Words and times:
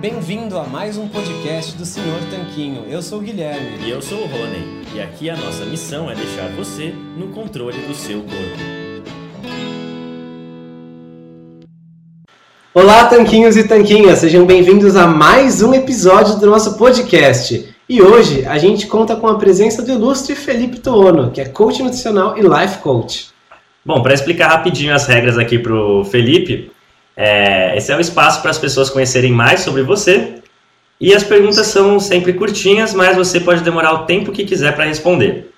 Bem-vindo 0.00 0.56
a 0.56 0.62
mais 0.62 0.96
um 0.96 1.08
podcast 1.08 1.76
do 1.76 1.84
Senhor 1.84 2.20
Tanquinho. 2.30 2.84
Eu 2.88 3.02
sou 3.02 3.18
o 3.18 3.20
Guilherme. 3.20 3.84
E 3.84 3.90
eu 3.90 4.00
sou 4.00 4.18
o 4.18 4.26
Rony. 4.28 4.84
E 4.94 5.00
aqui 5.00 5.28
a 5.28 5.36
nossa 5.36 5.64
missão 5.64 6.08
é 6.08 6.14
deixar 6.14 6.48
você 6.50 6.94
no 7.16 7.26
controle 7.32 7.76
do 7.78 7.92
seu 7.92 8.20
corpo. 8.20 8.62
Olá, 12.72 13.06
Tanquinhos 13.06 13.56
e 13.56 13.66
Tanquinhas. 13.66 14.20
Sejam 14.20 14.46
bem-vindos 14.46 14.94
a 14.94 15.04
mais 15.08 15.62
um 15.62 15.74
episódio 15.74 16.38
do 16.38 16.46
nosso 16.46 16.78
podcast. 16.78 17.74
E 17.88 18.00
hoje 18.00 18.46
a 18.46 18.56
gente 18.56 18.86
conta 18.86 19.16
com 19.16 19.26
a 19.26 19.36
presença 19.36 19.82
do 19.82 19.90
ilustre 19.90 20.36
Felipe 20.36 20.78
Toono, 20.78 21.32
que 21.32 21.40
é 21.40 21.46
coach 21.46 21.82
nutricional 21.82 22.38
e 22.38 22.42
life 22.42 22.78
coach. 22.78 23.30
Bom, 23.84 24.00
para 24.00 24.14
explicar 24.14 24.46
rapidinho 24.46 24.94
as 24.94 25.08
regras 25.08 25.36
aqui 25.36 25.58
para 25.58 25.74
o 25.74 26.04
Felipe, 26.04 26.70
é, 27.20 27.76
esse 27.76 27.90
é 27.90 27.96
o 27.96 28.00
espaço 28.00 28.40
para 28.40 28.52
as 28.52 28.58
pessoas 28.58 28.88
conhecerem 28.88 29.32
mais 29.32 29.60
sobre 29.60 29.82
você. 29.82 30.34
E 31.00 31.12
as 31.12 31.24
perguntas 31.24 31.66
são 31.66 31.98
sempre 31.98 32.32
curtinhas, 32.32 32.94
mas 32.94 33.16
você 33.16 33.40
pode 33.40 33.60
demorar 33.62 33.92
o 33.92 33.98
tempo 34.04 34.30
que 34.30 34.44
quiser 34.44 34.72
para 34.76 34.84
responder. 34.84 35.50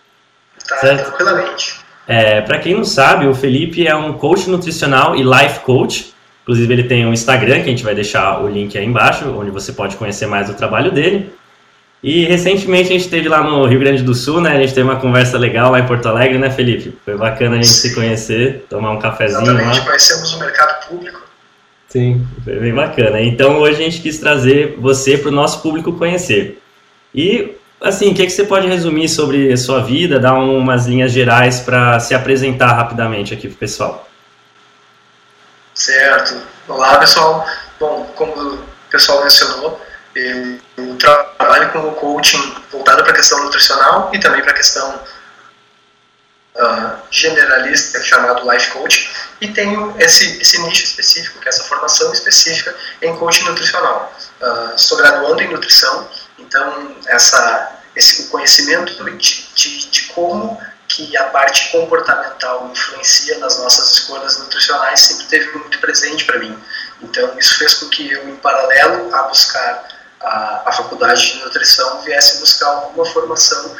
Tá, 0.66 0.78
certo? 0.78 1.08
tranquilamente. 1.08 1.80
É, 2.08 2.40
para 2.40 2.58
quem 2.58 2.74
não 2.74 2.84
sabe, 2.84 3.26
o 3.26 3.34
Felipe 3.34 3.86
é 3.86 3.94
um 3.94 4.14
coach 4.14 4.48
nutricional 4.48 5.14
e 5.14 5.22
life 5.22 5.60
coach. 5.60 6.14
Inclusive, 6.42 6.72
ele 6.72 6.84
tem 6.84 7.06
um 7.06 7.12
Instagram, 7.12 7.56
que 7.56 7.66
a 7.66 7.72
gente 7.72 7.84
vai 7.84 7.94
deixar 7.94 8.42
o 8.42 8.48
link 8.48 8.76
aí 8.78 8.84
embaixo, 8.84 9.28
onde 9.38 9.50
você 9.50 9.70
pode 9.70 9.96
conhecer 9.96 10.26
mais 10.26 10.48
o 10.48 10.54
trabalho 10.54 10.90
dele. 10.90 11.30
E 12.02 12.24
recentemente 12.24 12.88
a 12.88 12.92
gente 12.92 13.04
esteve 13.04 13.28
lá 13.28 13.42
no 13.42 13.66
Rio 13.66 13.80
Grande 13.80 14.02
do 14.02 14.14
Sul, 14.14 14.40
né? 14.40 14.56
A 14.56 14.60
gente 14.60 14.72
teve 14.72 14.88
uma 14.88 14.98
conversa 14.98 15.36
legal 15.36 15.70
lá 15.70 15.78
em 15.78 15.86
Porto 15.86 16.08
Alegre, 16.08 16.38
né, 16.38 16.50
Felipe? 16.50 16.96
Foi 17.04 17.18
bacana 17.18 17.56
a 17.56 17.56
gente 17.56 17.68
Sim. 17.68 17.88
se 17.88 17.94
conhecer, 17.94 18.64
tomar 18.70 18.92
um 18.92 18.98
cafezinho 18.98 19.42
Exatamente, 19.42 19.78
lá. 19.78 19.84
conhecemos 19.84 20.32
o 20.32 20.38
mercado 20.38 20.88
público 20.88 21.30
Sim. 21.90 22.24
Foi 22.44 22.58
bem 22.58 22.72
bacana. 22.72 23.20
Então 23.20 23.58
hoje 23.58 23.80
a 23.80 23.84
gente 23.84 24.00
quis 24.00 24.18
trazer 24.18 24.76
você 24.78 25.18
para 25.18 25.28
o 25.28 25.32
nosso 25.32 25.60
público 25.60 25.92
conhecer. 25.92 26.62
E, 27.12 27.56
assim, 27.80 28.12
o 28.12 28.14
que, 28.14 28.22
é 28.22 28.26
que 28.26 28.30
você 28.30 28.44
pode 28.44 28.68
resumir 28.68 29.08
sobre 29.08 29.52
a 29.52 29.56
sua 29.56 29.82
vida, 29.82 30.20
dar 30.20 30.34
umas 30.34 30.86
linhas 30.86 31.10
gerais 31.10 31.58
para 31.60 31.98
se 31.98 32.14
apresentar 32.14 32.72
rapidamente 32.72 33.34
aqui 33.34 33.48
para 33.48 33.56
o 33.56 33.58
pessoal? 33.58 34.08
Certo. 35.74 36.40
Olá, 36.68 36.96
pessoal. 36.98 37.44
Bom, 37.80 38.08
como 38.14 38.32
o 38.32 38.64
pessoal 38.88 39.24
mencionou, 39.24 39.80
eu 40.14 40.96
trabalho 40.98 41.72
com 41.72 41.90
coaching 41.92 42.54
voltado 42.70 43.02
para 43.02 43.12
a 43.12 43.16
questão 43.16 43.42
nutricional 43.44 44.10
e 44.12 44.20
também 44.20 44.42
para 44.42 44.52
a 44.52 44.54
questão 44.54 45.00
uh, 46.56 46.98
generalista 47.10 48.02
chamado 48.02 48.50
Life 48.50 48.70
Coach 48.70 49.10
e 49.40 49.48
tenho 49.48 49.94
esse, 49.98 50.40
esse 50.40 50.60
nicho 50.62 50.84
específico, 50.84 51.40
que 51.40 51.46
é 51.46 51.50
essa 51.50 51.64
formação 51.64 52.12
específica 52.12 52.74
em 53.02 53.16
coaching 53.16 53.44
nutricional. 53.44 54.12
Uh, 54.40 54.74
estou 54.74 54.98
graduando 54.98 55.42
em 55.42 55.48
nutrição, 55.50 56.08
então 56.38 56.96
essa, 57.06 57.80
esse 57.94 58.28
conhecimento 58.28 58.92
de, 59.04 59.18
de, 59.54 59.90
de 59.90 60.02
como 60.14 60.60
que 60.90 61.16
a 61.16 61.24
parte 61.24 61.70
comportamental 61.70 62.68
influencia 62.72 63.38
nas 63.38 63.58
nossas 63.58 63.92
escolhas 63.92 64.38
nutricionais 64.38 65.00
sempre 65.00 65.26
teve 65.26 65.56
muito 65.56 65.78
presente 65.78 66.24
para 66.24 66.38
mim. 66.38 66.58
Então, 67.00 67.38
isso 67.38 67.56
fez 67.58 67.74
com 67.74 67.88
que 67.88 68.10
eu, 68.10 68.28
em 68.28 68.36
paralelo 68.36 69.14
a 69.14 69.22
buscar 69.22 69.88
a, 70.20 70.62
a 70.66 70.72
faculdade 70.72 71.32
de 71.32 71.44
nutrição, 71.44 72.02
viesse 72.02 72.40
buscar 72.40 72.66
alguma 72.66 73.06
formação 73.06 73.76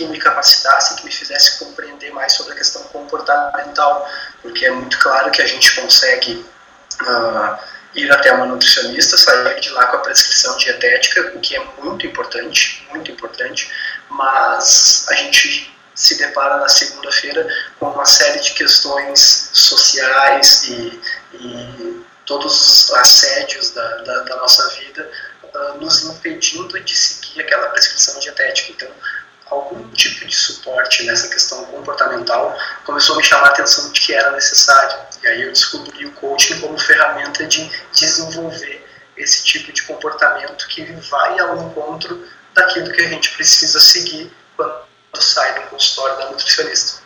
que 0.00 0.06
me 0.06 0.18
capacitasse, 0.18 0.96
que 0.96 1.04
me 1.04 1.12
fizesse 1.12 1.58
compreender 1.58 2.10
mais 2.12 2.32
sobre 2.32 2.54
a 2.54 2.56
questão 2.56 2.82
comportamental, 2.84 4.08
porque 4.40 4.64
é 4.64 4.70
muito 4.70 4.98
claro 4.98 5.30
que 5.30 5.42
a 5.42 5.46
gente 5.46 5.74
consegue 5.78 6.46
uh, 7.02 7.58
ir 7.94 8.10
até 8.10 8.32
uma 8.32 8.46
nutricionista, 8.46 9.18
sair 9.18 9.60
de 9.60 9.68
lá 9.70 9.86
com 9.86 9.98
a 9.98 10.00
prescrição 10.00 10.56
dietética, 10.56 11.32
o 11.34 11.40
que 11.40 11.54
é 11.54 11.64
muito 11.82 12.06
importante, 12.06 12.86
muito 12.90 13.10
importante, 13.10 13.70
mas 14.08 15.04
a 15.08 15.14
gente 15.14 15.70
se 15.94 16.16
depara 16.16 16.56
na 16.56 16.68
segunda-feira 16.68 17.46
com 17.78 17.90
uma 17.90 18.06
série 18.06 18.40
de 18.40 18.52
questões 18.52 19.50
sociais 19.52 20.64
e, 20.64 21.00
e 21.34 22.04
todos 22.24 22.54
os 22.54 22.94
assédios 22.94 23.70
da, 23.72 23.96
da, 23.98 24.20
da 24.20 24.36
nossa 24.36 24.66
vida 24.78 25.10
uh, 25.42 25.74
nos 25.78 26.04
impedindo 26.04 26.80
de 26.80 26.96
seguir 26.96 27.42
aquela 27.42 27.68
prescrição 27.68 28.18
dietética. 28.18 28.72
Então, 28.72 28.88
algum 29.50 29.88
tipo 29.90 30.26
de 30.26 30.34
suporte 30.34 31.04
nessa 31.04 31.28
questão 31.28 31.64
comportamental 31.66 32.56
começou 32.84 33.16
a 33.16 33.18
me 33.18 33.24
chamar 33.24 33.48
a 33.48 33.50
atenção 33.50 33.90
de 33.90 34.00
que 34.00 34.14
era 34.14 34.30
necessário. 34.32 34.98
E 35.22 35.26
aí 35.26 35.42
eu 35.42 35.52
descobri 35.52 36.06
o 36.06 36.12
coaching 36.12 36.60
como 36.60 36.78
ferramenta 36.78 37.44
de 37.46 37.70
desenvolver 37.92 38.86
esse 39.16 39.44
tipo 39.44 39.72
de 39.72 39.82
comportamento 39.82 40.66
que 40.68 40.84
vai 41.10 41.38
ao 41.40 41.56
encontro 41.62 42.24
daquilo 42.54 42.90
que 42.90 43.02
a 43.02 43.08
gente 43.08 43.30
precisa 43.32 43.78
seguir 43.80 44.32
quando 44.56 44.72
sai 45.14 45.60
do 45.60 45.68
consultório 45.68 46.16
da 46.18 46.30
nutricionista. 46.30 47.00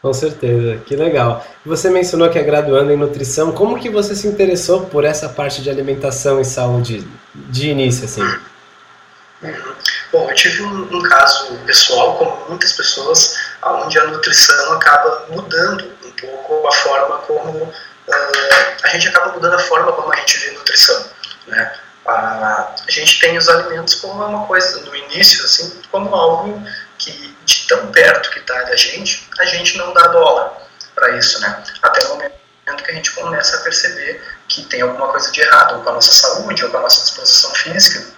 Com 0.00 0.12
certeza, 0.12 0.80
que 0.86 0.94
legal. 0.94 1.44
Você 1.66 1.90
mencionou 1.90 2.30
que 2.30 2.38
é 2.38 2.42
graduando 2.42 2.92
em 2.92 2.96
nutrição. 2.96 3.50
Como 3.52 3.78
que 3.78 3.90
você 3.90 4.14
se 4.14 4.28
interessou 4.28 4.86
por 4.86 5.04
essa 5.04 5.28
parte 5.28 5.60
de 5.60 5.68
alimentação 5.68 6.40
e 6.40 6.44
saúde 6.44 7.06
de 7.34 7.68
início, 7.68 8.04
assim? 8.04 8.22
Bom, 10.10 10.28
eu 10.28 10.34
tive 10.34 10.62
um, 10.62 10.96
um, 10.96 11.02
caso 11.02 11.56
pessoal, 11.58 12.16
como 12.16 12.48
muitas 12.48 12.72
pessoas, 12.72 13.36
onde 13.62 13.98
a 13.98 14.06
nutrição 14.06 14.72
acaba 14.72 15.26
mudando 15.28 15.96
um 16.04 16.10
pouco 16.10 16.66
a 16.66 16.72
forma 16.72 17.18
como 17.18 17.62
uh, 17.62 17.72
a 18.82 18.88
gente 18.88 19.08
acaba 19.08 19.32
mudando 19.32 19.54
a 19.54 19.58
forma 19.60 19.92
como 19.92 20.12
a 20.12 20.16
gente 20.16 20.38
vê 20.38 20.50
nutrição, 20.52 21.04
né? 21.46 21.72
A, 22.06 22.74
a 22.86 22.90
gente 22.90 23.20
tem 23.20 23.36
os 23.36 23.48
alimentos 23.48 23.96
como 23.96 24.24
uma 24.24 24.46
coisa 24.46 24.80
no 24.80 24.96
início, 24.96 25.44
assim, 25.44 25.82
como 25.90 26.12
algo 26.14 26.60
que 26.96 27.36
de 27.44 27.66
tão 27.68 27.92
perto 27.92 28.30
que 28.30 28.40
está 28.40 28.62
da 28.62 28.74
gente, 28.74 29.28
a 29.38 29.44
gente 29.44 29.76
não 29.76 29.92
dá 29.92 30.08
bola 30.08 30.56
para 30.96 31.10
isso, 31.16 31.38
né? 31.40 31.62
Até 31.82 32.04
o 32.06 32.08
momento 32.08 32.32
que 32.82 32.90
a 32.90 32.94
gente 32.94 33.12
começa 33.12 33.56
a 33.56 33.60
perceber 33.60 34.20
que 34.48 34.64
tem 34.64 34.80
alguma 34.80 35.08
coisa 35.08 35.30
de 35.30 35.40
errado 35.40 35.76
ou 35.76 35.82
com 35.82 35.90
a 35.90 35.92
nossa 35.92 36.12
saúde 36.12 36.64
ou 36.64 36.70
com 36.70 36.78
a 36.78 36.80
nossa 36.80 37.02
disposição 37.02 37.54
física 37.54 38.17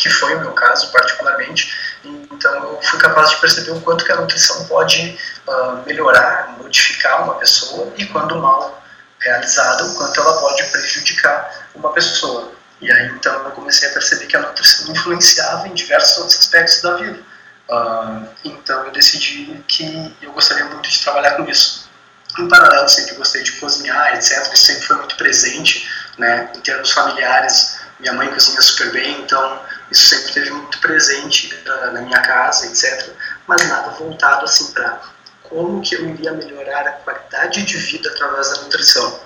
que 0.00 0.08
foi 0.08 0.34
o 0.34 0.40
meu 0.40 0.52
caso 0.52 0.90
particularmente. 0.90 1.72
Então 2.04 2.54
eu 2.54 2.80
fui 2.82 2.98
capaz 2.98 3.30
de 3.30 3.36
perceber 3.36 3.72
o 3.72 3.80
quanto 3.82 4.04
que 4.04 4.12
a 4.12 4.16
nutrição 4.16 4.64
pode 4.66 5.18
uh, 5.46 5.82
melhorar, 5.86 6.56
modificar 6.58 7.22
uma 7.24 7.34
pessoa 7.34 7.92
e 7.96 8.06
quando 8.06 8.36
mal 8.36 8.82
realizada, 9.20 9.84
o 9.84 9.94
quanto 9.96 10.18
ela 10.18 10.40
pode 10.40 10.64
prejudicar 10.64 11.68
uma 11.74 11.92
pessoa. 11.92 12.52
E 12.80 12.90
aí 12.90 13.08
então 13.08 13.32
eu 13.44 13.50
comecei 13.50 13.90
a 13.90 13.92
perceber 13.92 14.26
que 14.26 14.36
a 14.36 14.40
nutrição 14.40 14.90
influenciava 14.90 15.68
em 15.68 15.74
diversos 15.74 16.16
outros 16.18 16.38
aspectos 16.38 16.80
da 16.80 16.96
vida. 16.96 17.20
Uh, 17.68 18.26
então 18.42 18.86
eu 18.86 18.90
decidi 18.92 19.62
que 19.68 20.16
eu 20.22 20.32
gostaria 20.32 20.64
muito 20.64 20.88
de 20.88 20.98
trabalhar 21.02 21.32
com 21.32 21.44
isso. 21.44 21.90
Em 22.38 22.48
paralelo, 22.48 22.88
sempre 22.88 23.16
gostei 23.16 23.42
de 23.42 23.52
cozinhar, 23.52 24.14
etc. 24.14 24.50
Isso 24.52 24.64
sempre 24.64 24.86
foi 24.86 24.96
muito 24.96 25.16
presente, 25.16 25.86
né, 26.16 26.48
em 26.54 26.60
termos 26.60 26.90
familiares. 26.92 27.79
Minha 28.00 28.12
mãe 28.14 28.28
cozinha 28.28 28.60
super 28.60 28.92
bem, 28.92 29.20
então 29.20 29.60
isso 29.90 30.06
sempre 30.06 30.28
esteve 30.28 30.50
muito 30.50 30.80
presente 30.80 31.54
uh, 31.66 31.92
na 31.92 32.02
minha 32.02 32.20
casa, 32.20 32.66
etc. 32.66 33.10
Mas 33.46 33.68
nada 33.68 33.90
voltado 33.90 34.44
assim 34.44 34.72
para 34.72 35.00
como 35.42 35.80
que 35.82 35.94
eu 35.94 36.08
iria 36.08 36.32
melhorar 36.32 36.86
a 36.86 36.92
qualidade 36.92 37.62
de 37.64 37.76
vida 37.76 38.08
através 38.10 38.50
da 38.50 38.62
nutrição. 38.62 39.20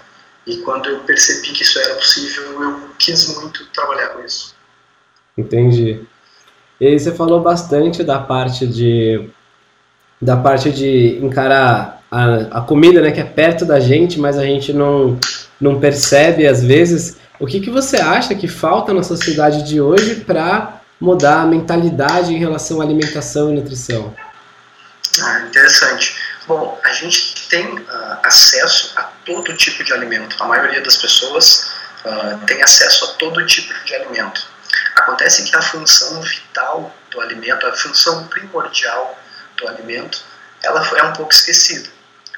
E 0.47 0.59
quando 0.59 0.89
eu 0.89 1.01
percebi 1.01 1.53
que 1.53 1.63
isso 1.63 1.79
era 1.79 1.95
possível, 1.95 2.63
eu 2.63 2.91
quis 2.99 3.29
muito 3.37 3.67
trabalhar 3.67 4.09
com 4.09 4.25
isso. 4.25 4.55
Entendi. 5.37 6.05
E 6.81 6.87
aí 6.87 6.99
você 6.99 7.13
falou 7.15 7.41
bastante 7.41 8.03
da 8.03 8.19
parte 8.19 8.67
de 8.67 9.31
da 10.21 10.37
parte 10.37 10.71
de 10.71 11.19
encarar 11.23 12.03
a, 12.11 12.59
a 12.59 12.61
comida, 12.63 13.03
né, 13.03 13.11
que 13.11 13.21
é 13.21 13.25
perto 13.25 13.67
da 13.67 13.79
gente, 13.79 14.19
mas 14.19 14.39
a 14.39 14.45
gente 14.45 14.73
não 14.73 15.19
não 15.61 15.81
percebe 15.81 16.47
às 16.47 16.63
vezes. 16.63 17.19
O 17.39 17.47
que, 17.47 17.61
que 17.61 17.71
você 17.71 17.97
acha 17.97 18.35
que 18.35 18.47
falta 18.47 18.93
na 18.93 19.03
sociedade 19.03 19.65
de 19.65 19.81
hoje 19.81 20.17
para 20.17 20.81
mudar 21.01 21.43
a 21.43 21.47
mentalidade 21.47 22.33
em 22.33 22.39
relação 22.39 22.81
à 22.81 22.85
alimentação 22.85 23.51
e 23.51 23.55
nutrição? 23.55 24.15
Ah, 25.21 25.41
interessante. 25.41 26.17
Bom, 26.47 26.81
a 26.85 26.93
gente 26.93 27.49
tem 27.49 27.67
uh, 27.67 28.19
acesso 28.23 28.93
a 28.97 29.03
todo 29.25 29.53
tipo 29.57 29.83
de 29.83 29.93
alimento. 29.93 30.37
A 30.43 30.47
maioria 30.47 30.81
das 30.81 30.97
pessoas 30.97 31.73
uh, 32.05 32.47
tem 32.47 32.63
acesso 32.63 33.05
a 33.05 33.09
todo 33.15 33.45
tipo 33.47 33.73
de 33.85 33.95
alimento. 33.95 34.47
Acontece 34.95 35.51
que 35.51 35.57
a 35.57 35.63
função 35.63 36.21
vital 36.23 36.95
do 37.11 37.21
alimento, 37.21 37.67
a 37.67 37.73
função 37.73 38.29
primordial 38.29 39.19
do 39.57 39.69
alimento, 39.69 40.23
ela 40.63 40.87
é 40.97 41.03
um 41.03 41.13
pouco 41.13 41.33
esquecida. 41.33 41.89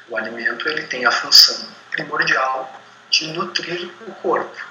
O 0.09 0.17
alimento 0.17 0.69
ele 0.69 0.83
tem 0.83 1.05
a 1.05 1.11
função 1.11 1.69
primordial 1.91 2.81
de 3.11 3.27
nutrir 3.29 3.91
o 4.07 4.13
corpo. 4.15 4.66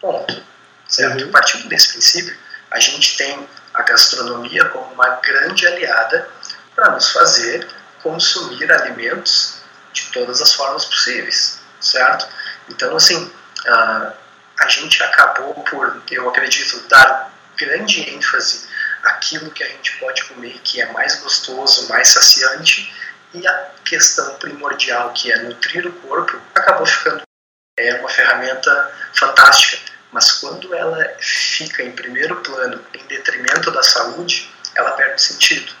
Ponto. 0.00 0.42
Certo? 0.88 1.24
Uhum. 1.24 1.30
Partindo 1.30 1.68
desse 1.68 1.92
princípio, 1.92 2.36
a 2.70 2.78
gente 2.78 3.16
tem 3.16 3.48
a 3.74 3.82
gastronomia 3.82 4.64
como 4.66 4.92
uma 4.92 5.08
grande 5.16 5.66
aliada 5.66 6.28
para 6.74 6.90
nos 6.90 7.10
fazer 7.10 7.66
consumir 8.02 8.70
alimentos 8.70 9.56
de 9.92 10.06
todas 10.12 10.40
as 10.40 10.52
formas 10.52 10.84
possíveis, 10.84 11.60
certo? 11.80 12.28
Então, 12.68 12.94
assim, 12.96 13.24
uh, 13.24 14.12
a 14.58 14.68
gente 14.68 15.02
acabou 15.02 15.54
por, 15.64 16.02
eu 16.10 16.28
acredito, 16.28 16.86
dar 16.88 17.32
grande 17.56 18.08
ênfase 18.10 18.68
àquilo 19.02 19.50
que 19.50 19.64
a 19.64 19.68
gente 19.68 19.96
pode 19.98 20.24
comer 20.24 20.60
que 20.62 20.80
é 20.80 20.92
mais 20.92 21.16
gostoso, 21.20 21.88
mais 21.88 22.08
saciante, 22.08 22.92
e 23.34 23.46
a 23.46 23.70
questão 23.84 24.34
primordial, 24.36 25.12
que 25.12 25.32
é 25.32 25.38
nutrir 25.38 25.86
o 25.86 25.92
corpo, 25.92 26.40
acabou 26.54 26.86
ficando 26.86 27.25
é 27.76 27.94
uma 28.00 28.08
ferramenta 28.08 28.92
fantástica, 29.14 29.92
mas 30.10 30.32
quando 30.32 30.74
ela 30.74 31.14
fica 31.18 31.82
em 31.82 31.92
primeiro 31.92 32.36
plano, 32.36 32.84
em 32.94 33.04
detrimento 33.06 33.70
da 33.70 33.82
saúde, 33.82 34.50
ela 34.74 34.92
perde 34.92 35.20
sentido 35.20 35.72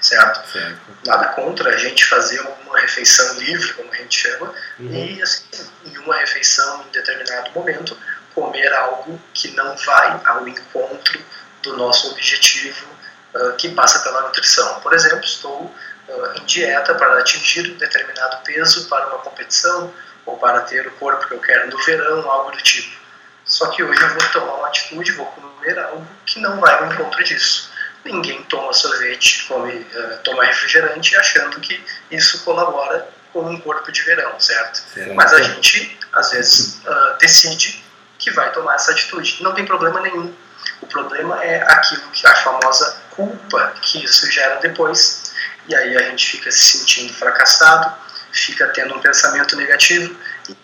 certo? 0.00 0.50
certo? 0.50 0.80
Nada 1.04 1.28
contra 1.28 1.70
a 1.70 1.76
gente 1.76 2.04
fazer 2.04 2.40
uma 2.40 2.78
refeição 2.78 3.38
livre, 3.38 3.72
como 3.74 3.92
a 3.92 3.96
gente 3.96 4.20
chama, 4.20 4.54
uhum. 4.78 4.94
e 4.94 5.22
assim, 5.22 5.44
em 5.84 5.98
uma 5.98 6.16
refeição 6.16 6.84
em 6.86 6.90
determinado 6.90 7.50
momento, 7.52 7.96
comer 8.34 8.72
algo 8.72 9.20
que 9.34 9.50
não 9.52 9.76
vai 9.76 10.20
ao 10.24 10.46
encontro 10.46 11.20
do 11.62 11.76
nosso 11.76 12.10
objetivo 12.12 12.86
uh, 13.34 13.52
que 13.56 13.68
passa 13.70 14.00
pela 14.00 14.22
nutrição. 14.22 14.80
Por 14.80 14.92
exemplo, 14.92 15.24
estou 15.24 15.62
uh, 16.08 16.32
em 16.36 16.44
dieta 16.44 16.94
para 16.94 17.18
atingir 17.18 17.70
um 17.72 17.76
determinado 17.76 18.38
peso 18.44 18.88
para 18.88 19.06
uma 19.08 19.18
competição 19.18 19.92
ou 20.26 20.36
para 20.38 20.60
ter 20.62 20.86
o 20.86 20.90
corpo 20.92 21.26
que 21.26 21.34
eu 21.34 21.40
quero 21.40 21.70
no 21.70 21.84
verão, 21.84 22.30
algo 22.30 22.50
do 22.50 22.58
tipo. 22.58 22.96
Só 23.44 23.68
que 23.68 23.82
hoje 23.82 24.00
eu 24.00 24.08
vou 24.10 24.28
tomar 24.30 24.54
uma 24.54 24.68
atitude, 24.68 25.12
vou 25.12 25.26
comer 25.26 25.78
algo 25.78 26.06
que 26.26 26.38
não 26.40 26.60
vai 26.60 26.74
ao 26.78 26.86
encontro 26.92 27.24
disso 27.24 27.70
ninguém 28.04 28.42
toma 28.44 28.72
sorvete, 28.72 29.44
come, 29.46 29.72
uh, 29.72 30.18
toma 30.24 30.44
refrigerante 30.44 31.16
achando 31.16 31.60
que 31.60 31.82
isso 32.10 32.44
colabora 32.44 33.08
com 33.32 33.42
um 33.42 33.60
corpo 33.60 33.92
de 33.92 34.02
verão, 34.02 34.38
certo? 34.40 34.82
certo. 34.94 35.14
Mas 35.14 35.32
a 35.32 35.42
gente, 35.42 35.98
às 36.12 36.30
vezes, 36.30 36.80
uh, 36.84 37.18
decide 37.18 37.84
que 38.18 38.30
vai 38.30 38.50
tomar 38.52 38.74
essa 38.74 38.92
atitude. 38.92 39.42
Não 39.42 39.54
tem 39.54 39.64
problema 39.64 40.00
nenhum. 40.00 40.34
O 40.80 40.86
problema 40.86 41.42
é 41.44 41.62
aquilo 41.70 42.02
que 42.12 42.26
a 42.26 42.34
famosa 42.36 43.00
culpa 43.10 43.74
que 43.82 44.04
isso 44.04 44.30
gera 44.30 44.56
depois. 44.56 45.32
E 45.68 45.74
aí 45.74 45.96
a 45.96 46.02
gente 46.02 46.30
fica 46.30 46.50
se 46.50 46.78
sentindo 46.78 47.12
fracassado, 47.12 47.94
fica 48.32 48.66
tendo 48.68 48.94
um 48.94 49.00
pensamento 49.00 49.56
negativo 49.56 50.14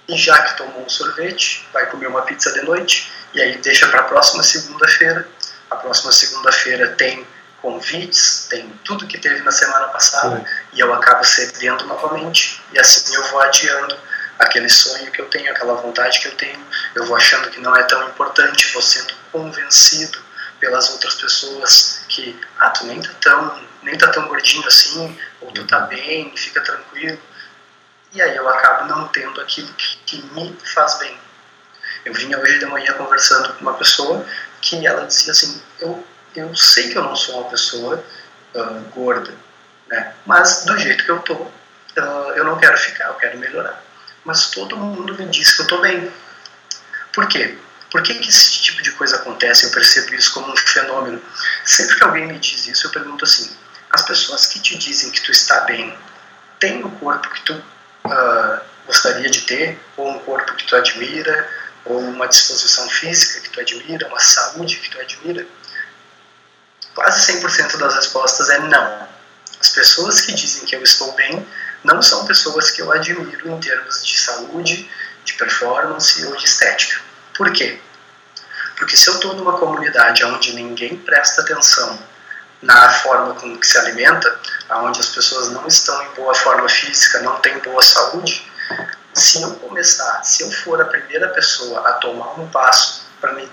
e 0.09 0.17
já 0.17 0.41
que 0.43 0.57
tomou 0.57 0.85
um 0.85 0.89
sorvete, 0.89 1.69
vai 1.73 1.87
comer 1.87 2.07
uma 2.07 2.23
pizza 2.23 2.53
de 2.53 2.63
noite 2.63 3.11
e 3.33 3.41
aí 3.41 3.57
deixa 3.59 3.89
para 3.89 4.01
a 4.01 4.05
próxima 4.05 4.43
segunda-feira 4.43 5.29
a 5.71 5.77
próxima 5.77 6.13
segunda-feira 6.13 6.89
tem 6.93 7.27
convites, 7.61 8.47
tem 8.51 8.69
tudo 8.85 9.07
que 9.07 9.19
teve 9.19 9.41
na 9.43 9.51
semana 9.51 9.89
passada 9.89 10.37
Sim. 10.37 10.45
e 10.75 10.81
eu 10.81 10.93
acabo 10.93 11.25
cedendo 11.25 11.85
novamente 11.87 12.63
e 12.73 12.79
assim 12.79 13.15
eu 13.15 13.23
vou 13.31 13.41
adiando 13.41 13.97
aquele 14.39 14.69
sonho 14.69 15.11
que 15.11 15.21
eu 15.21 15.27
tenho, 15.27 15.51
aquela 15.51 15.75
vontade 15.75 16.21
que 16.21 16.29
eu 16.29 16.37
tenho, 16.37 16.61
eu 16.95 17.07
vou 17.07 17.17
achando 17.17 17.49
que 17.51 17.61
não 17.61 17.75
é 17.75 17.83
tão 17.85 18.07
importante, 18.09 18.73
vou 18.73 18.83
sendo 18.83 19.15
convencido 19.33 20.23
pelas 20.61 20.91
outras 20.91 21.15
pessoas 21.15 22.01
que 22.09 22.39
ah, 22.59 22.71
tu 22.71 22.85
nem 22.87 23.01
tá 23.01 23.11
tão, 23.21 23.61
nem 23.83 23.97
tá 23.97 24.09
tão 24.09 24.29
gordinho 24.29 24.67
assim, 24.67 25.19
ou 25.41 25.51
tu 25.53 25.67
tá 25.67 25.81
bem, 25.81 26.33
fica 26.37 26.61
tranquilo. 26.61 27.19
E 28.15 28.23
aí 28.23 28.37
eu 28.37 28.49
acabo 28.49 28.87
não 28.87 29.09
tendo 29.09 29.41
aquilo 29.41 29.73
que, 29.75 29.97
que 30.07 30.23
me 30.33 30.57
faz 30.73 30.99
bem. 30.99 31.19
Eu 32.05 32.15
vinha 32.15 32.39
hoje 32.39 32.61
de 32.61 32.67
manhã 32.67 32.93
conversando 32.93 33.53
com 33.55 33.63
uma 33.63 33.75
pessoa 33.75 34.25
que 34.61 34.87
ela 34.87 35.05
dizia 35.05 35.33
assim: 35.33 35.61
eu, 35.81 36.07
eu 36.37 36.55
sei 36.55 36.93
que 36.93 36.97
eu 36.97 37.03
não 37.03 37.17
sou 37.17 37.41
uma 37.41 37.51
pessoa 37.51 38.05
uh, 38.55 38.81
gorda, 38.95 39.35
né? 39.89 40.15
mas 40.25 40.65
do 40.65 40.79
jeito 40.79 41.05
que 41.05 41.11
eu 41.11 41.19
tô, 41.21 41.35
uh, 41.35 42.33
eu 42.37 42.45
não 42.45 42.57
quero 42.57 42.77
ficar, 42.79 43.07
eu 43.07 43.15
quero 43.15 43.37
melhorar. 43.37 43.83
Mas 44.25 44.51
todo 44.51 44.77
mundo 44.77 45.13
me 45.19 45.27
diz 45.27 45.53
que 45.53 45.63
eu 45.63 45.67
tô 45.67 45.81
bem. 45.81 46.13
Por 47.13 47.27
quê? 47.27 47.59
Por 47.91 48.01
que, 48.03 48.15
que 48.15 48.29
esse 48.29 48.61
tipo 48.61 48.81
de 48.81 48.93
coisa 48.93 49.17
acontece? 49.17 49.67
Eu 49.67 49.71
percebo 49.71 50.15
isso 50.15 50.33
como 50.33 50.53
um 50.53 50.57
fenômeno. 50.57 51.21
Sempre 51.65 51.97
que 51.97 52.05
alguém 52.05 52.27
me 52.29 52.39
diz 52.39 52.67
isso, 52.69 52.87
eu 52.87 52.93
pergunto 52.93 53.25
assim: 53.25 53.51
as 53.91 54.03
pessoas 54.03 54.47
que 54.47 54.61
te 54.61 54.79
dizem 54.79 55.11
que 55.11 55.21
tu 55.21 55.33
está 55.33 55.63
bem, 55.63 55.99
têm 56.61 56.85
o 56.85 56.91
corpo 56.93 57.29
que 57.31 57.43
tu 57.43 57.74
uh, 58.07 58.61
gostaria 58.87 59.29
de 59.31 59.43
ter, 59.43 59.79
ou 59.97 60.11
um 60.11 60.19
corpo 60.21 60.55
que 60.55 60.65
tu 60.65 60.77
admira, 60.77 61.49
ou 61.85 61.99
uma 61.99 62.27
disposição 62.29 62.89
física 62.89 63.41
que 63.41 63.51
tu 63.51 63.61
admira, 63.61 64.07
uma 64.09 64.21
saúde 64.21 64.77
que 64.77 64.91
tu 64.91 65.01
admira? 65.01 65.47
Quase 66.95 67.33
100% 67.33 67.77
das 67.77 67.95
respostas 67.95 68.49
é 68.51 68.59
não. 68.61 69.09
As 69.61 69.71
pessoas 69.71 70.21
que 70.21 70.33
dizem 70.33 70.65
que 70.67 70.77
eu 70.77 70.83
estou 70.83 71.13
bem 71.13 71.47
não 71.83 72.01
são 72.01 72.25
pessoas 72.27 72.71
que 72.71 72.81
eu 72.81 72.93
admiro 72.93 73.51
em 73.51 73.61
termos 73.61 74.07
de 74.07 74.19
saúde, 74.19 74.89
de 75.25 75.33
performance 75.35 76.25
ou 76.25 76.37
de 76.37 76.45
estética. 76.45 77.01
Por 77.35 77.53
quê? 77.53 77.79
Porque 78.77 78.97
se 78.97 79.09
eu 79.09 79.15
estou 79.15 79.35
numa 79.35 79.59
comunidade 79.59 80.25
onde 80.25 80.55
ninguém 80.55 80.97
presta 80.97 81.43
atenção 81.43 81.99
na 82.65 82.89
forma 82.91 83.35
com 83.35 83.57
que 83.59 83.67
se 83.67 83.77
alimenta, 83.79 84.41
onde 84.71 84.99
as 84.99 85.09
pessoas 85.09 85.51
não 85.51 85.67
estão 85.67 86.03
em 86.03 86.09
boa 86.15 86.35
forma 86.35 86.69
física, 86.69 87.21
não 87.21 87.37
têm 87.41 87.59
boa 87.59 87.83
saúde, 87.83 88.51
se 89.13 89.43
eu 89.43 89.55
começar, 89.57 90.25
se 90.25 90.43
eu 90.43 90.51
for 90.51 90.81
a 90.81 90.87
primeira 90.87 91.29
pessoa 91.29 91.87
a 91.87 91.93
tomar 91.95 92.41
um 92.41 92.49
passo 92.49 93.07
para 93.21 93.33
me, 93.35 93.49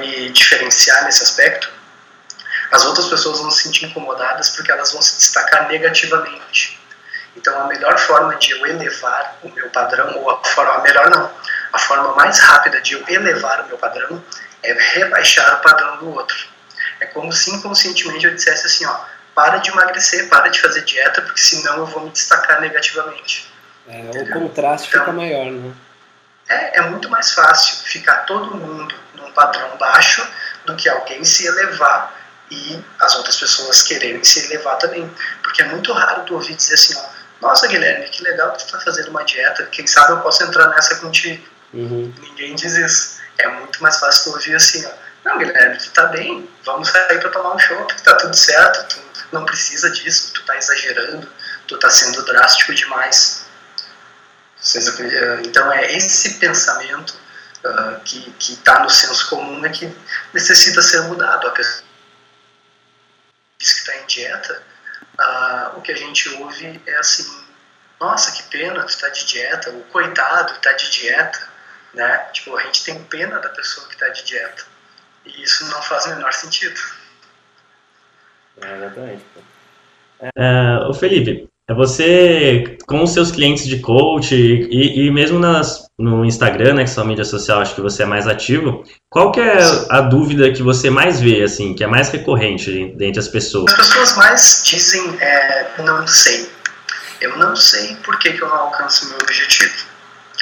me 0.00 0.30
diferenciar 0.30 1.04
nesse 1.04 1.22
aspecto, 1.22 1.70
as 2.72 2.84
outras 2.84 3.06
pessoas 3.06 3.38
vão 3.38 3.50
se 3.50 3.62
sentir 3.62 3.86
incomodadas 3.86 4.50
porque 4.50 4.72
elas 4.72 4.92
vão 4.92 5.00
se 5.00 5.18
destacar 5.18 5.68
negativamente. 5.68 6.80
Então, 7.36 7.58
a 7.62 7.66
melhor 7.66 7.96
forma 7.98 8.34
de 8.36 8.50
eu 8.50 8.66
elevar 8.66 9.38
o 9.42 9.48
meu 9.50 9.70
padrão, 9.70 10.18
ou 10.18 10.30
a 10.30 10.44
forma, 10.44 10.74
a 10.74 10.80
melhor 10.80 11.08
não, 11.10 11.30
a 11.72 11.78
forma 11.78 12.14
mais 12.14 12.38
rápida 12.40 12.80
de 12.80 12.94
eu 12.94 13.04
elevar 13.08 13.60
o 13.60 13.66
meu 13.68 13.78
padrão 13.78 14.22
é 14.62 14.72
rebaixar 14.72 15.58
o 15.58 15.62
padrão 15.62 15.96
do 15.98 16.10
outro. 16.10 16.51
É 17.02 17.06
como 17.06 17.32
se 17.32 17.50
inconscientemente 17.50 18.24
eu 18.24 18.32
dissesse 18.32 18.64
assim, 18.64 18.86
ó, 18.86 18.96
para 19.34 19.58
de 19.58 19.70
emagrecer, 19.70 20.28
para 20.28 20.48
de 20.48 20.60
fazer 20.60 20.84
dieta, 20.84 21.20
porque 21.20 21.40
senão 21.40 21.78
eu 21.78 21.86
vou 21.86 22.04
me 22.04 22.10
destacar 22.10 22.60
negativamente. 22.60 23.52
É, 23.88 23.98
o 23.98 24.32
contraste 24.32 24.88
então, 24.88 25.00
fica 25.00 25.12
maior, 25.12 25.46
né? 25.50 25.74
É, 26.48 26.78
é 26.78 26.82
muito 26.82 27.10
mais 27.10 27.32
fácil 27.32 27.84
ficar 27.84 28.18
todo 28.18 28.54
mundo 28.54 28.94
num 29.16 29.32
padrão 29.32 29.76
baixo 29.78 30.24
do 30.64 30.76
que 30.76 30.88
alguém 30.88 31.24
se 31.24 31.44
elevar 31.44 32.16
e 32.48 32.80
as 33.00 33.16
outras 33.16 33.34
pessoas 33.34 33.82
quererem 33.82 34.22
se 34.22 34.44
elevar 34.44 34.78
também. 34.78 35.10
Porque 35.42 35.62
é 35.62 35.64
muito 35.66 35.92
raro 35.92 36.22
tu 36.22 36.34
ouvir 36.34 36.54
dizer 36.54 36.74
assim, 36.74 36.94
ó, 36.96 37.48
nossa 37.48 37.66
Guilherme, 37.66 38.08
que 38.10 38.22
legal 38.22 38.52
que 38.52 38.64
tu 38.64 38.70
tá 38.70 38.78
fazendo 38.78 39.08
uma 39.08 39.24
dieta, 39.24 39.64
quem 39.72 39.88
sabe 39.88 40.12
eu 40.12 40.20
posso 40.20 40.44
entrar 40.44 40.68
nessa 40.68 40.96
contigo. 41.00 41.44
Uhum. 41.74 42.14
Ninguém 42.20 42.54
diz 42.54 42.74
isso. 42.74 43.20
É 43.38 43.48
muito 43.48 43.82
mais 43.82 43.98
fácil 43.98 44.24
tu 44.24 44.36
ouvir 44.36 44.54
assim, 44.54 44.86
ó, 44.86 45.01
não 45.24 45.38
Guilherme, 45.38 45.78
tu 45.78 45.90
tá 45.92 46.06
bem, 46.06 46.50
vamos 46.64 46.88
sair 46.88 47.20
para 47.20 47.30
tomar 47.30 47.54
um 47.54 47.58
chopp, 47.58 48.02
tá 48.02 48.14
tudo 48.16 48.36
certo, 48.36 48.94
tu 48.94 49.26
não 49.32 49.44
precisa 49.44 49.90
disso, 49.90 50.32
tu 50.32 50.44
tá 50.44 50.56
exagerando, 50.56 51.30
tu 51.68 51.78
tá 51.78 51.88
sendo 51.90 52.24
drástico 52.24 52.74
demais. 52.74 53.46
Então 55.44 55.72
é 55.72 55.92
esse 55.92 56.38
pensamento 56.38 57.18
uh, 57.64 58.00
que 58.04 58.34
está 58.52 58.80
no 58.80 58.90
senso 58.90 59.28
comum 59.28 59.64
é 59.64 59.68
que 59.68 59.92
necessita 60.32 60.82
ser 60.82 61.02
mudado. 61.02 61.48
A 61.48 61.50
pessoa 61.50 61.84
que 63.58 63.64
está 63.64 63.96
em 63.96 64.06
dieta, 64.06 64.62
uh, 65.18 65.78
o 65.78 65.82
que 65.82 65.92
a 65.92 65.96
gente 65.96 66.28
ouve 66.34 66.80
é 66.86 66.96
assim, 66.96 67.42
nossa, 68.00 68.32
que 68.32 68.42
pena, 68.44 68.84
tu 68.84 68.98
tá 68.98 69.08
de 69.08 69.24
dieta, 69.24 69.70
o 69.70 69.82
coitado 69.84 70.54
tá 70.60 70.72
de 70.72 70.90
dieta, 70.90 71.48
né? 71.94 72.18
Tipo, 72.32 72.56
a 72.56 72.62
gente 72.64 72.84
tem 72.84 73.02
pena 73.04 73.38
da 73.38 73.48
pessoa 73.50 73.86
que 73.88 73.96
tá 73.96 74.08
de 74.08 74.24
dieta. 74.24 74.71
E 75.26 75.42
isso 75.42 75.64
não 75.70 75.82
faz 75.82 76.06
o 76.06 76.10
menor 76.10 76.32
sentido. 76.32 76.80
É, 78.60 78.76
exatamente. 78.76 79.24
É, 80.36 80.86
o 80.88 80.94
Felipe, 80.94 81.48
é 81.68 81.74
você, 81.74 82.76
com 82.86 83.02
os 83.02 83.12
seus 83.12 83.30
clientes 83.30 83.66
de 83.66 83.78
coach 83.78 84.34
e, 84.34 85.06
e 85.06 85.10
mesmo 85.10 85.38
nas, 85.38 85.86
no 85.98 86.24
Instagram, 86.24 86.74
né, 86.74 86.84
que 86.84 86.90
é 86.90 86.92
sua 86.92 87.04
mídia 87.04 87.24
social, 87.24 87.60
acho 87.60 87.74
que 87.74 87.80
você 87.80 88.02
é 88.02 88.06
mais 88.06 88.26
ativo, 88.26 88.84
qual 89.08 89.32
que 89.32 89.40
é 89.40 89.58
a 89.88 90.00
dúvida 90.00 90.52
que 90.52 90.62
você 90.62 90.90
mais 90.90 91.20
vê, 91.20 91.42
assim, 91.42 91.74
que 91.74 91.84
é 91.84 91.86
mais 91.86 92.08
recorrente 92.10 92.92
dentre 92.96 93.20
as 93.20 93.28
pessoas? 93.28 93.72
As 93.72 93.78
pessoas 93.78 94.16
mais 94.16 94.62
dizem, 94.64 95.16
é, 95.20 95.70
não 95.78 96.06
sei. 96.06 96.50
Eu 97.20 97.36
não 97.38 97.54
sei 97.54 97.96
por 98.04 98.18
que, 98.18 98.32
que 98.32 98.42
eu 98.42 98.48
não 98.48 98.56
alcanço 98.56 99.06
o 99.06 99.08
meu 99.10 99.18
objetivo. 99.18 99.72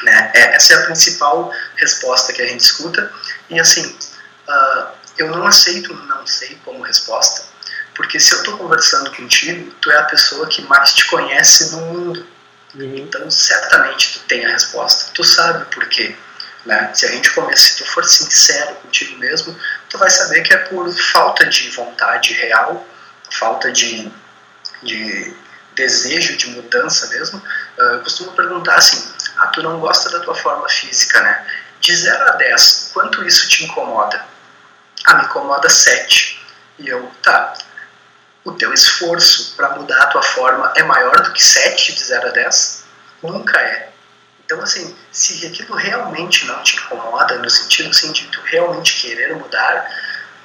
Né? 0.02 0.32
É, 0.34 0.56
essa 0.56 0.72
é 0.72 0.76
a 0.76 0.86
principal 0.86 1.52
resposta 1.76 2.32
que 2.32 2.40
a 2.40 2.46
gente 2.46 2.60
escuta. 2.60 3.12
E 3.50 3.60
assim, 3.60 3.94
uh, 4.50 4.88
eu 5.18 5.30
não 5.30 5.46
aceito 5.46 5.94
não 5.94 6.26
sei 6.26 6.58
como 6.64 6.82
resposta, 6.82 7.42
porque 7.94 8.18
se 8.18 8.32
eu 8.32 8.38
estou 8.38 8.56
conversando 8.56 9.14
contigo, 9.14 9.70
tu 9.80 9.90
é 9.90 9.98
a 9.98 10.04
pessoa 10.04 10.46
que 10.46 10.62
mais 10.62 10.94
te 10.94 11.06
conhece 11.06 11.72
no 11.72 11.80
mundo. 11.82 12.26
Uhum. 12.74 12.96
Então, 12.96 13.30
certamente 13.30 14.18
tu 14.18 14.20
tem 14.26 14.46
a 14.46 14.52
resposta. 14.52 15.10
Tu 15.12 15.24
sabe 15.24 15.64
por 15.66 15.86
quê. 15.88 16.16
Né? 16.64 16.90
Se 16.94 17.06
a 17.06 17.10
gente 17.10 17.30
começa, 17.32 17.62
se 17.62 17.76
tu 17.76 17.84
for 17.86 18.04
sincero 18.04 18.74
contigo 18.76 19.18
mesmo, 19.18 19.58
tu 19.88 19.98
vai 19.98 20.10
saber 20.10 20.42
que 20.42 20.52
é 20.52 20.58
por 20.58 20.90
falta 21.12 21.46
de 21.46 21.68
vontade 21.70 22.32
real, 22.34 22.86
falta 23.30 23.72
de, 23.72 24.10
de 24.82 25.34
desejo 25.74 26.36
de 26.36 26.48
mudança 26.50 27.08
mesmo. 27.08 27.42
Ah, 27.78 27.82
eu 27.82 28.00
costumo 28.00 28.32
perguntar 28.32 28.76
assim: 28.76 29.02
ah, 29.38 29.48
tu 29.48 29.62
não 29.62 29.80
gosta 29.80 30.10
da 30.10 30.20
tua 30.20 30.34
forma 30.34 30.68
física, 30.68 31.20
né? 31.20 31.46
De 31.80 31.96
0 31.96 32.24
a 32.24 32.32
10, 32.32 32.90
quanto 32.92 33.24
isso 33.24 33.48
te 33.48 33.64
incomoda? 33.64 34.29
Ah, 35.04 35.14
me 35.14 35.24
incomoda 35.24 35.68
7. 35.68 36.40
E 36.78 36.88
eu, 36.88 37.10
tá, 37.22 37.54
o 38.44 38.52
teu 38.52 38.72
esforço 38.72 39.54
para 39.56 39.70
mudar 39.70 40.02
a 40.02 40.06
tua 40.06 40.22
forma 40.22 40.72
é 40.76 40.82
maior 40.82 41.20
do 41.22 41.32
que 41.32 41.42
7 41.42 41.94
de 41.94 42.04
0 42.04 42.28
a 42.28 42.30
10? 42.30 42.84
Nunca 43.22 43.58
é. 43.60 43.90
Então, 44.44 44.60
assim, 44.62 44.96
se 45.12 45.46
aquilo 45.46 45.76
realmente 45.76 46.44
não 46.46 46.60
te 46.62 46.76
incomoda, 46.76 47.38
no 47.38 47.48
sentido 47.48 47.90
assim, 47.90 48.10
de 48.10 48.26
tu 48.28 48.40
realmente 48.42 49.00
querer 49.00 49.36
mudar, 49.36 49.88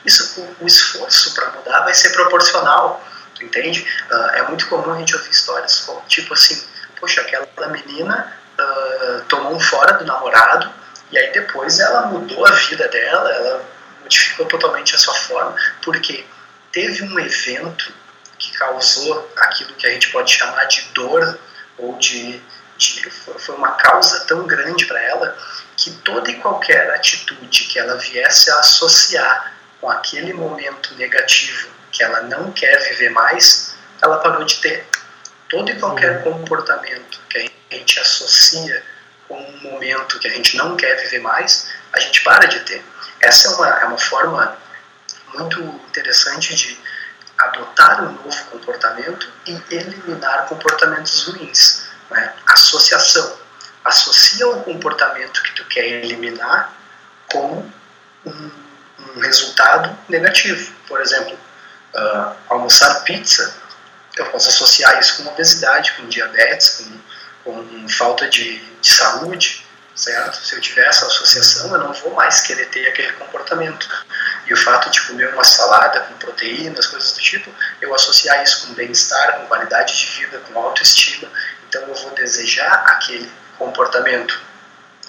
isso, 0.05 0.47
o, 0.61 0.67
esforço 0.67 1.33
para 1.33 1.49
mudar 1.51 1.79
vai 1.81 1.93
ser 1.93 2.09
proporcional, 2.09 3.03
tu 3.33 3.43
entende? 3.43 3.87
Uh, 4.11 4.29
é 4.35 4.41
muito 4.43 4.67
comum 4.67 4.93
a 4.93 4.99
gente 4.99 5.15
ouvir 5.15 5.31
histórias 5.31 5.79
como, 5.79 6.01
tipo 6.01 6.33
assim, 6.35 6.63
poxa, 6.99 7.21
aquela 7.21 7.67
menina 7.69 8.31
uh, 8.59 9.21
tomou 9.23 9.55
um 9.55 9.59
fora 9.59 9.93
do 9.93 10.05
namorado 10.05 10.71
e 11.11 11.17
aí 11.17 11.31
depois 11.31 11.79
ela 11.79 12.07
mudou 12.07 12.45
a 12.45 12.51
vida 12.51 12.87
dela, 12.87 13.31
ela 13.31 13.65
modificou 14.05 14.45
totalmente 14.45 14.95
a 14.95 14.97
sua 14.99 15.15
forma, 15.15 15.55
porque 15.83 16.25
teve 16.71 17.03
um 17.03 17.19
evento 17.19 17.91
que 18.37 18.51
causou 18.51 19.31
aquilo 19.37 19.73
que 19.73 19.87
a 19.87 19.89
gente 19.89 20.11
pode 20.11 20.31
chamar 20.31 20.65
de 20.65 20.83
dor 20.93 21.39
ou 21.77 21.97
de, 21.97 22.39
de 22.77 23.09
foi 23.09 23.55
uma 23.55 23.71
causa 23.71 24.25
tão 24.25 24.45
grande 24.45 24.85
para 24.85 25.01
ela 25.01 25.37
que 25.75 25.91
toda 25.97 26.29
e 26.29 26.35
qualquer 26.35 26.89
atitude 26.91 27.65
que 27.65 27.79
ela 27.79 27.97
viesse 27.97 28.49
a 28.51 28.59
associar 28.59 29.53
com 29.81 29.89
aquele 29.89 30.33
momento 30.33 30.93
negativo 30.95 31.69
que 31.91 32.03
ela 32.03 32.21
não 32.23 32.51
quer 32.51 32.77
viver 32.89 33.09
mais, 33.09 33.75
ela 34.01 34.19
parou 34.19 34.43
de 34.43 34.55
ter. 34.55 34.85
Todo 35.49 35.69
e 35.71 35.79
qualquer 35.79 36.23
comportamento 36.23 37.19
que 37.29 37.37
a 37.37 37.75
gente 37.75 37.99
associa 37.99 38.83
com 39.27 39.37
um 39.37 39.57
momento 39.61 40.19
que 40.19 40.27
a 40.27 40.31
gente 40.31 40.57
não 40.57 40.75
quer 40.75 40.95
viver 41.01 41.19
mais, 41.19 41.71
a 41.93 41.99
gente 41.99 42.23
para 42.23 42.45
de 42.47 42.59
ter. 42.61 42.83
Essa 43.19 43.49
é 43.49 43.51
uma, 43.55 43.69
é 43.69 43.85
uma 43.85 43.97
forma 43.97 44.57
muito 45.33 45.61
interessante 45.61 46.55
de 46.55 46.79
adotar 47.37 48.03
um 48.03 48.11
novo 48.11 48.45
comportamento 48.45 49.31
e 49.45 49.61
eliminar 49.71 50.47
comportamentos 50.47 51.27
ruins. 51.27 51.85
Né? 52.09 52.33
Associação. 52.47 53.37
Associa 53.83 54.47
o 54.47 54.63
comportamento 54.63 55.43
que 55.43 55.51
tu 55.53 55.65
quer 55.65 55.85
eliminar 55.85 56.73
com 57.31 57.69
um, 58.25 58.51
um 58.99 59.19
resultado 59.19 59.95
negativo. 60.09 60.73
Por 60.87 61.01
exemplo, 61.01 61.37
uh, 61.93 62.35
almoçar 62.49 63.03
pizza, 63.03 63.55
eu 64.15 64.25
posso 64.27 64.49
associar 64.49 64.99
isso 64.99 65.21
com 65.21 65.29
obesidade, 65.29 65.93
com 65.93 66.07
diabetes, 66.07 66.87
com, 67.43 67.53
com 67.53 67.89
falta 67.89 68.27
de, 68.27 68.59
de 68.81 68.91
saúde 68.91 69.64
certo? 69.95 70.35
Se 70.45 70.55
eu 70.55 70.61
tiver 70.61 70.85
essa 70.85 71.07
associação, 71.07 71.71
eu 71.71 71.79
não 71.79 71.93
vou 71.93 72.13
mais 72.13 72.41
querer 72.41 72.65
ter 72.65 72.87
aquele 72.87 73.13
comportamento. 73.13 73.87
E 74.45 74.53
o 74.53 74.57
fato 74.57 74.89
de 74.89 75.01
comer 75.07 75.33
uma 75.33 75.43
salada 75.43 76.01
com 76.01 76.13
proteínas, 76.15 76.87
coisas 76.87 77.13
do 77.13 77.19
tipo, 77.21 77.49
eu 77.81 77.95
associar 77.95 78.43
isso 78.43 78.67
com 78.67 78.73
bem-estar, 78.73 79.39
com 79.39 79.47
qualidade 79.47 79.97
de 79.97 80.05
vida, 80.17 80.39
com 80.39 80.59
autoestima, 80.59 81.31
então 81.67 81.81
eu 81.83 81.95
vou 81.95 82.11
desejar 82.11 82.73
aquele 82.87 83.31
comportamento. 83.57 84.39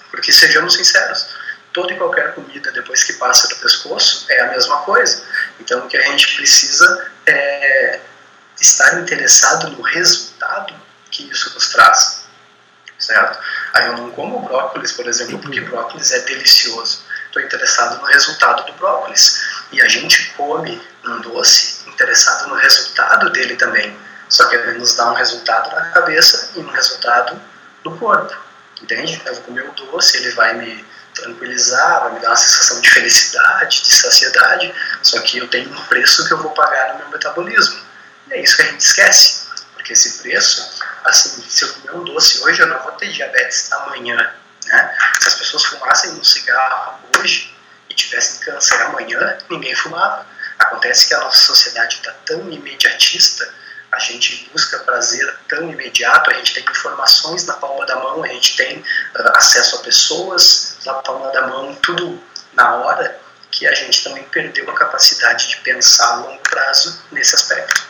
Porque 0.09 0.31
sejamos 0.31 0.73
sinceros, 0.73 1.35
toda 1.73 1.93
e 1.93 1.97
qualquer 1.97 2.33
comida 2.33 2.71
depois 2.71 3.03
que 3.03 3.13
passa 3.13 3.49
do 3.49 3.57
pescoço 3.57 4.25
é 4.29 4.39
a 4.39 4.47
mesma 4.47 4.77
coisa. 4.79 5.21
Então 5.59 5.85
o 5.85 5.87
que 5.87 5.97
a 5.97 6.01
gente 6.01 6.35
precisa 6.35 7.11
é 7.25 7.99
estar 8.59 8.99
interessado 8.99 9.69
no 9.69 9.81
resultado 9.81 10.73
que 11.11 11.29
isso 11.29 11.53
nos 11.53 11.69
traz 11.69 12.27
certo? 12.99 13.39
Eu 13.85 13.97
não 13.97 14.11
como 14.11 14.41
brócolis, 14.41 14.91
por 14.91 15.07
exemplo, 15.07 15.39
porque 15.39 15.61
brócolis 15.61 16.11
é 16.11 16.19
delicioso. 16.19 17.05
Estou 17.27 17.41
interessado 17.41 17.99
no 17.99 18.05
resultado 18.05 18.65
do 18.65 18.73
brócolis. 18.73 19.41
E 19.71 19.81
a 19.81 19.87
gente 19.87 20.33
come 20.33 20.81
um 21.05 21.21
doce 21.21 21.87
interessado 21.87 22.49
no 22.49 22.55
resultado 22.55 23.29
dele 23.29 23.55
também. 23.55 23.97
Só 24.29 24.47
que 24.47 24.55
ele 24.55 24.77
nos 24.77 24.95
dá 24.95 25.11
um 25.11 25.13
resultado 25.13 25.73
na 25.73 25.89
cabeça 25.91 26.51
e 26.55 26.59
um 26.59 26.69
resultado 26.69 27.39
no 27.83 27.97
corpo. 27.97 28.35
Entende? 28.81 29.21
Eu 29.25 29.33
vou 29.35 29.43
comer 29.43 29.67
o 29.67 29.71
doce, 29.71 30.17
ele 30.17 30.31
vai 30.31 30.53
me 30.55 30.85
tranquilizar, 31.13 32.01
vai 32.03 32.13
me 32.13 32.19
dar 32.19 32.29
uma 32.29 32.35
sensação 32.35 32.79
de 32.79 32.89
felicidade, 32.89 33.81
de 33.81 33.95
saciedade, 33.95 34.73
só 35.01 35.19
que 35.21 35.39
eu 35.39 35.47
tenho 35.47 35.71
um 35.71 35.85
preço 35.85 36.27
que 36.27 36.33
eu 36.33 36.37
vou 36.37 36.51
pagar 36.51 36.93
no 36.93 36.99
meu 36.99 37.09
metabolismo. 37.09 37.79
E 38.27 38.33
é 38.33 38.41
isso 38.41 38.55
que 38.55 38.61
a 38.61 38.65
gente 38.65 38.81
esquece, 38.81 39.46
porque 39.87 39.93
esse 39.93 40.17
preço 40.21 40.69
assim, 41.05 41.41
se 41.47 41.63
eu 41.63 41.73
comer 41.75 41.95
um 41.95 42.03
doce 42.03 42.43
hoje, 42.43 42.61
eu 42.61 42.67
não 42.67 42.77
vou 42.83 42.91
ter 42.93 43.09
diabetes 43.09 43.71
amanhã, 43.71 44.33
né? 44.65 44.97
Se 45.21 45.27
as 45.29 45.35
pessoas 45.35 45.63
fumassem 45.63 46.11
um 46.11 46.23
cigarro 46.23 46.99
hoje 47.17 47.55
e 47.89 47.93
tivessem 47.93 48.41
câncer 48.41 48.81
amanhã, 48.81 49.37
ninguém 49.49 49.73
fumava. 49.75 50.27
Acontece 50.59 51.07
que 51.07 51.13
a 51.13 51.19
nossa 51.19 51.39
sociedade 51.39 51.95
está 51.95 52.11
tão 52.25 52.51
imediatista, 52.51 53.49
a 53.89 53.99
gente 53.99 54.49
busca 54.51 54.79
prazer 54.79 55.33
tão 55.47 55.71
imediato, 55.71 56.31
a 56.31 56.33
gente 56.33 56.53
tem 56.53 56.65
informações 56.69 57.45
na 57.45 57.53
palma 57.53 57.85
da 57.85 57.95
mão, 57.95 58.21
a 58.25 58.27
gente 58.27 58.57
tem 58.57 58.79
uh, 58.79 59.37
acesso 59.37 59.77
a 59.77 59.79
pessoas 59.79 60.79
na 60.85 60.95
palma 60.95 61.31
da 61.31 61.47
mão, 61.47 61.73
tudo 61.75 62.21
na 62.53 62.75
hora, 62.75 63.17
que 63.51 63.65
a 63.65 63.73
gente 63.73 64.03
também 64.03 64.23
perdeu 64.25 64.69
a 64.69 64.73
capacidade 64.73 65.47
de 65.47 65.57
pensar 65.57 66.07
a 66.07 66.15
longo 66.17 66.39
prazo 66.39 67.01
nesse 67.09 67.35
aspecto. 67.35 67.86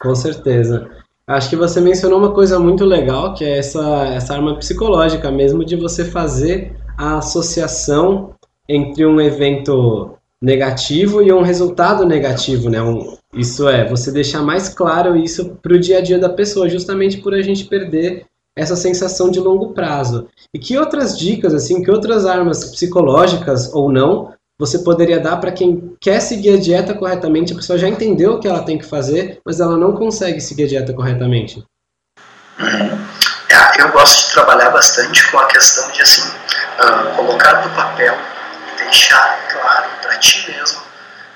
Com 0.00 0.14
certeza. 0.14 0.88
Acho 1.26 1.50
que 1.50 1.56
você 1.56 1.80
mencionou 1.80 2.18
uma 2.18 2.32
coisa 2.32 2.58
muito 2.58 2.84
legal, 2.84 3.34
que 3.34 3.44
é 3.44 3.58
essa, 3.58 4.06
essa 4.06 4.34
arma 4.34 4.56
psicológica 4.56 5.30
mesmo, 5.30 5.64
de 5.64 5.74
você 5.74 6.04
fazer 6.04 6.76
a 6.96 7.18
associação 7.18 8.34
entre 8.68 9.04
um 9.04 9.20
evento 9.20 10.16
negativo 10.40 11.22
e 11.22 11.32
um 11.32 11.42
resultado 11.42 12.04
negativo, 12.04 12.70
né? 12.70 12.80
Um, 12.80 13.16
isso 13.34 13.68
é, 13.68 13.88
você 13.88 14.12
deixar 14.12 14.42
mais 14.42 14.68
claro 14.68 15.16
isso 15.16 15.56
para 15.60 15.74
o 15.74 15.78
dia 15.78 15.98
a 15.98 16.00
dia 16.00 16.18
da 16.18 16.28
pessoa, 16.28 16.68
justamente 16.68 17.18
por 17.18 17.34
a 17.34 17.42
gente 17.42 17.64
perder 17.64 18.26
essa 18.54 18.76
sensação 18.76 19.30
de 19.30 19.38
longo 19.38 19.74
prazo. 19.74 20.28
E 20.54 20.58
que 20.58 20.78
outras 20.78 21.18
dicas, 21.18 21.52
assim, 21.52 21.82
que 21.82 21.90
outras 21.90 22.24
armas 22.24 22.64
psicológicas 22.64 23.72
ou 23.74 23.92
não, 23.92 24.32
você 24.58 24.78
poderia 24.78 25.20
dar 25.20 25.36
para 25.36 25.52
quem 25.52 25.96
quer 26.00 26.20
seguir 26.20 26.54
a 26.54 26.60
dieta 26.60 26.94
corretamente, 26.94 27.52
a 27.52 27.56
pessoa 27.56 27.78
já 27.78 27.88
entendeu 27.88 28.32
o 28.32 28.40
que 28.40 28.48
ela 28.48 28.64
tem 28.64 28.78
que 28.78 28.86
fazer, 28.86 29.38
mas 29.44 29.60
ela 29.60 29.76
não 29.76 29.92
consegue 29.92 30.40
seguir 30.40 30.64
a 30.64 30.68
dieta 30.68 30.94
corretamente? 30.94 31.62
É, 32.58 33.82
eu 33.82 33.92
gosto 33.92 34.28
de 34.28 34.32
trabalhar 34.32 34.70
bastante 34.70 35.30
com 35.30 35.38
a 35.38 35.46
questão 35.46 35.90
de 35.92 36.00
assim, 36.00 36.26
uh, 36.26 37.16
colocar 37.16 37.66
no 37.66 37.74
papel, 37.74 38.16
deixar 38.78 39.46
claro 39.52 39.90
para 40.00 40.16
ti 40.18 40.50
mesmo 40.50 40.80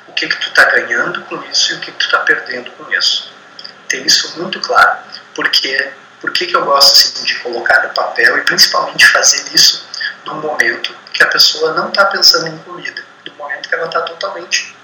o 0.08 0.12
que, 0.12 0.26
que 0.26 0.40
tu 0.40 0.48
está 0.48 0.64
ganhando 0.64 1.20
com 1.22 1.42
isso 1.50 1.74
e 1.74 1.76
o 1.76 1.80
que, 1.80 1.92
que 1.92 1.98
tu 1.98 2.06
está 2.06 2.18
perdendo 2.20 2.70
com 2.72 2.90
isso. 2.94 3.30
Ter 3.88 4.04
isso 4.06 4.40
muito 4.40 4.60
claro. 4.60 4.98
Porque, 5.34 5.92
por 6.20 6.32
que, 6.32 6.46
que 6.46 6.56
eu 6.56 6.64
gosto 6.64 6.92
assim, 6.92 7.24
de 7.24 7.38
colocar 7.40 7.86
no 7.86 7.94
papel 7.94 8.38
e 8.38 8.40
principalmente 8.42 9.06
fazer 9.08 9.44
isso 9.54 9.86
no 10.24 10.36
momento 10.36 10.94
que 11.12 11.22
a 11.22 11.26
pessoa 11.26 11.74
não 11.74 11.88
está 11.88 12.06
pensando 12.06 12.48
em 12.48 12.58
comida 12.58 13.09
que 13.68 13.74
ela 13.74 13.86
está 13.86 14.02
totalmente 14.02 14.74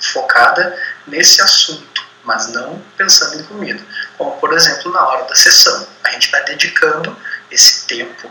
focada 0.00 0.76
nesse 1.06 1.40
assunto, 1.40 2.04
mas 2.24 2.48
não 2.48 2.82
pensando 2.96 3.40
em 3.40 3.44
comida. 3.44 3.82
Como, 4.18 4.32
por 4.38 4.52
exemplo, 4.52 4.92
na 4.92 5.06
hora 5.06 5.24
da 5.24 5.34
sessão. 5.34 5.86
A 6.04 6.10
gente 6.10 6.30
vai 6.30 6.44
dedicando 6.44 7.16
esse 7.50 7.86
tempo 7.86 8.30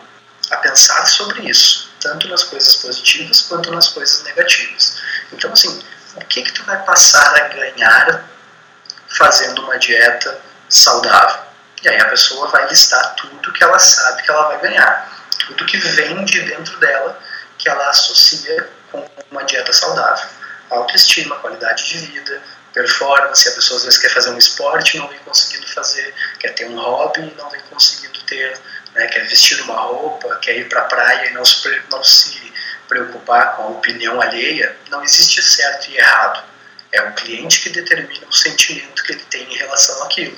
a 0.50 0.58
pensar 0.58 1.06
sobre 1.06 1.50
isso, 1.50 1.90
tanto 2.00 2.28
nas 2.28 2.44
coisas 2.44 2.76
positivas 2.78 3.42
quanto 3.42 3.72
nas 3.72 3.88
coisas 3.88 4.24
negativas. 4.24 5.02
Então, 5.32 5.52
assim, 5.54 5.82
o 6.16 6.26
que 6.26 6.42
que 6.42 6.52
tu 6.52 6.64
vai 6.64 6.84
passar 6.84 7.36
a 7.38 7.48
ganhar 7.48 8.30
fazendo 9.18 9.64
uma 9.64 9.78
dieta 9.78 10.40
saudável? 10.68 11.40
E 11.84 11.90
aí 11.90 12.00
a 12.00 12.10
pessoa 12.10 12.48
vai 12.50 12.68
listar 12.68 13.16
tudo 13.16 13.54
que 13.54 13.64
ela 13.64 13.80
sabe 13.80 14.22
que 14.22 14.30
ela 14.30 14.50
vai 14.50 14.60
ganhar, 14.60 15.10
tudo 15.48 15.66
que 15.66 15.78
vem 15.78 16.24
de 16.26 16.42
dentro 16.42 16.78
dela 16.80 17.20
que 17.58 17.70
ela 17.70 17.90
associa 17.90 18.70
com 18.92 19.08
uma 19.32 19.44
dieta 19.44 19.72
saudável. 19.74 20.28
Autoestima, 20.70 21.36
qualidade 21.38 21.86
de 21.86 21.98
vida, 21.98 22.42
performance, 22.74 23.48
a 23.48 23.52
pessoa 23.52 23.78
às 23.78 23.84
vezes 23.84 24.00
quer 24.00 24.10
fazer 24.10 24.30
um 24.30 24.38
esporte 24.38 24.96
e 24.96 25.00
não 25.00 25.08
vem 25.08 25.20
conseguindo 25.20 25.68
fazer, 25.68 26.14
quer 26.40 26.54
ter 26.54 26.66
um 26.66 26.80
hobby 26.80 27.22
e 27.22 27.36
não 27.38 27.50
vem 27.50 27.62
conseguindo 27.70 28.22
ter, 28.24 28.58
né, 28.94 29.08
quer 29.08 29.28
vestir 29.28 29.62
uma 29.62 29.80
roupa, 29.82 30.36
quer 30.42 30.58
ir 30.58 30.70
para 30.70 30.82
a 30.82 30.86
praia 30.86 31.30
e 31.30 31.34
não 31.34 31.44
se, 31.44 31.82
não 31.90 32.04
se 32.04 32.54
preocupar 32.88 33.56
com 33.56 33.64
a 33.64 33.68
opinião 33.68 34.22
alheia, 34.22 34.76
não 34.90 35.04
existe 35.04 35.42
certo 35.42 35.90
e 35.90 35.98
errado. 35.98 36.44
É 36.92 37.02
o 37.04 37.14
cliente 37.14 37.62
que 37.62 37.70
determina 37.70 38.28
o 38.28 38.34
sentimento 38.34 39.04
que 39.04 39.14
ele 39.14 39.24
tem 39.30 39.44
em 39.44 39.58
relação 39.58 40.04
àquilo, 40.04 40.38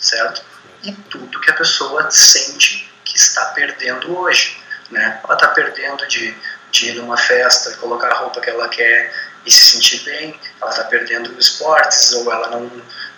certo? 0.00 0.44
E 0.82 0.92
tudo 0.92 1.40
que 1.40 1.50
a 1.50 1.54
pessoa 1.54 2.08
sente 2.08 2.88
que 3.04 3.16
está 3.16 3.46
perdendo 3.46 4.16
hoje. 4.16 4.62
Né? 4.90 5.20
Ela 5.24 5.34
está 5.34 5.48
perdendo 5.48 6.06
de, 6.06 6.34
de 6.70 6.90
ir 6.90 6.94
numa 6.94 7.16
festa, 7.16 7.76
colocar 7.76 8.08
a 8.08 8.18
roupa 8.18 8.40
que 8.40 8.50
ela 8.50 8.68
quer 8.68 9.12
e 9.44 9.50
se 9.50 9.76
sentir 9.76 10.00
bem, 10.04 10.38
ela 10.60 10.70
está 10.70 10.84
perdendo 10.84 11.38
esportes, 11.38 12.12
ou 12.12 12.30
ela 12.30 12.48
não, 12.48 12.70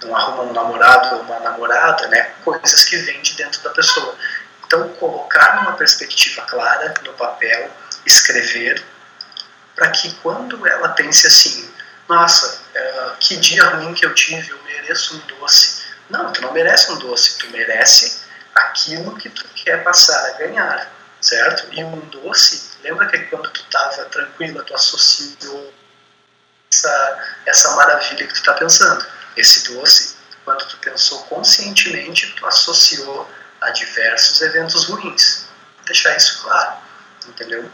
não 0.03 0.17
arruma 0.17 0.45
um 0.45 0.53
namorado 0.53 1.17
ou 1.17 1.23
uma 1.23 1.41
namorada, 1.41 2.07
né? 2.09 2.33
coisas 2.45 2.85
que 2.85 2.97
vêm 2.99 3.21
de 3.21 3.35
dentro 3.35 3.61
da 3.63 3.71
pessoa. 3.71 4.15
Então, 4.65 4.89
colocar 4.91 5.57
numa 5.57 5.73
perspectiva 5.73 6.43
clara 6.43 6.95
no 7.05 7.13
papel, 7.15 7.71
escrever, 8.07 8.85
para 9.75 9.91
que 9.91 10.13
quando 10.23 10.65
ela 10.67 10.91
pense 10.91 11.27
assim, 11.27 11.69
nossa, 12.09 12.61
uh, 12.75 13.17
que 13.19 13.37
dia 13.37 13.65
ruim 13.65 13.95
que 13.95 14.05
eu 14.05 14.15
tive, 14.15 14.51
eu 14.51 14.63
mereço 14.65 15.17
um 15.17 15.39
doce. 15.39 15.83
Não, 16.09 16.33
tu 16.33 16.43
não 16.43 16.53
merece 16.53 16.93
um 16.93 16.99
doce, 16.99 17.39
tu 17.39 17.49
merece 17.51 18.21
aquilo 18.55 19.17
que 19.17 19.29
tu 19.29 19.45
quer 19.55 19.83
passar 19.83 20.25
a 20.27 20.33
ganhar, 20.33 20.93
certo? 21.21 21.67
E 21.73 21.83
um 21.83 21.99
doce, 22.01 22.70
lembra 22.83 23.07
que 23.07 23.19
quando 23.25 23.51
tu 23.51 23.61
estava 23.61 24.05
tranquila, 24.07 24.63
tu 24.65 24.75
associou 24.75 25.73
essa, 26.73 27.19
essa 27.47 27.77
maravilha 27.77 28.27
que 28.27 28.33
tu 28.33 28.41
está 28.41 28.55
pensando. 28.55 29.05
Esse 29.37 29.73
doce, 29.73 30.17
quando 30.45 30.67
tu 30.67 30.77
pensou 30.79 31.23
conscientemente, 31.25 32.35
tu 32.37 32.47
associou 32.47 33.29
a 33.61 33.71
diversos 33.71 34.41
eventos 34.41 34.87
ruins. 34.87 35.47
Vou 35.77 35.85
deixar 35.87 36.17
isso 36.17 36.43
claro, 36.43 36.77
entendeu? 37.29 37.71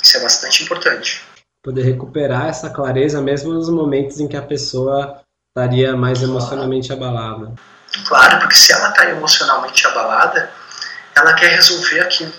Isso 0.00 0.16
é 0.16 0.20
bastante 0.20 0.64
importante. 0.64 1.24
Poder 1.62 1.82
recuperar 1.82 2.48
essa 2.48 2.70
clareza 2.70 3.20
mesmo 3.20 3.52
nos 3.52 3.70
momentos 3.70 4.18
em 4.18 4.26
que 4.26 4.36
a 4.36 4.42
pessoa 4.42 5.22
estaria 5.48 5.96
mais 5.96 6.18
claro. 6.18 6.32
emocionalmente 6.32 6.92
abalada. 6.92 7.54
Claro, 8.06 8.40
porque 8.40 8.54
se 8.54 8.72
ela 8.72 8.88
está 8.88 9.08
emocionalmente 9.10 9.86
abalada, 9.86 10.50
ela 11.14 11.34
quer 11.34 11.54
resolver 11.54 12.00
aquilo 12.00 12.32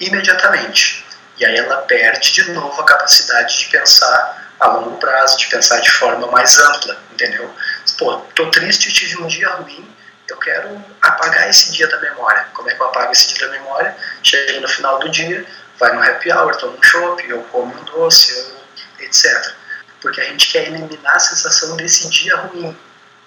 imediatamente. 0.00 1.04
E 1.40 1.44
aí 1.46 1.56
ela 1.56 1.78
perde 1.78 2.32
de 2.32 2.52
novo 2.52 2.78
a 2.80 2.84
capacidade 2.84 3.58
de 3.58 3.66
pensar 3.70 4.54
a 4.60 4.68
longo 4.68 4.98
prazo, 4.98 5.38
de 5.38 5.46
pensar 5.48 5.80
de 5.80 5.90
forma 5.90 6.26
mais 6.26 6.58
ampla, 6.58 7.02
entendeu? 7.12 7.50
Pô, 7.96 8.18
tô 8.34 8.50
triste, 8.50 8.92
tive 8.92 9.22
um 9.22 9.26
dia 9.26 9.48
ruim, 9.48 9.90
eu 10.28 10.36
quero 10.36 10.84
apagar 11.00 11.48
esse 11.48 11.72
dia 11.72 11.88
da 11.88 11.98
memória. 11.98 12.46
Como 12.52 12.68
é 12.68 12.74
que 12.74 12.80
eu 12.80 12.86
apago 12.86 13.10
esse 13.12 13.32
dia 13.32 13.46
da 13.46 13.52
memória? 13.52 13.96
Chega 14.22 14.60
no 14.60 14.68
final 14.68 14.98
do 14.98 15.08
dia, 15.08 15.46
vai 15.78 15.94
no 15.94 16.02
happy 16.02 16.30
hour, 16.30 16.54
toma 16.56 16.76
um 16.76 16.82
shopping, 16.82 17.28
eu 17.28 17.42
como 17.44 17.74
um 17.74 17.84
doce, 17.84 18.38
eu, 18.38 19.06
etc. 19.06 19.54
Porque 20.02 20.20
a 20.20 20.24
gente 20.24 20.52
quer 20.52 20.66
eliminar 20.66 21.16
a 21.16 21.20
sensação 21.20 21.74
desse 21.76 22.10
dia 22.10 22.36
ruim, 22.36 22.76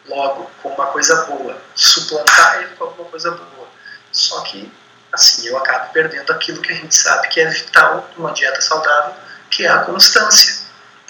logo, 0.08 0.52
com 0.62 0.70
uma 0.70 0.86
coisa 0.88 1.26
boa, 1.26 1.60
suplantar 1.74 2.58
ele 2.60 2.76
com 2.76 2.84
alguma 2.84 3.10
coisa 3.10 3.32
boa. 3.32 3.68
Só 4.12 4.42
que, 4.42 4.72
assim, 5.14 5.48
eu 5.48 5.58
acabo 5.58 5.94
perdendo 5.94 6.32
aquilo 6.34 6.62
que 6.62 6.72
a 6.72 6.76
gente 6.76 6.96
sabe 6.96 7.30
que 7.30 7.40
é 7.40 7.46
vital 7.46 8.10
numa 8.18 8.34
dieta 8.34 8.60
saudável, 8.62 9.14
que 9.50 9.66
é 9.66 9.70
a 9.70 9.80
constância 9.80 10.64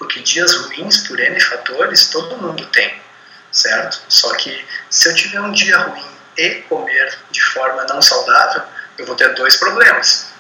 porque 0.04 0.20
dias 0.22 0.54
ruins, 0.56 1.08
por 1.08 1.20
N 1.20 1.40
fatores, 1.40 2.10
todo 2.10 2.38
mundo 2.38 2.66
tem, 2.68 2.94
certo? 3.52 4.04
Só 4.10 4.36
que 4.36 4.66
se 4.90 5.10
eu 5.10 5.16
tiver 5.16 5.42
um 5.42 5.52
dia 5.52 5.78
ruim 5.78 6.04
e 6.38 6.50
comer 6.64 7.18
de 7.32 7.42
forma 7.42 7.84
não 7.86 8.02
saudável, 8.02 8.64
eu 8.98 9.06
vou 9.06 9.16
ter 9.16 9.34
dois 9.36 9.56
problemas. 9.56 10.34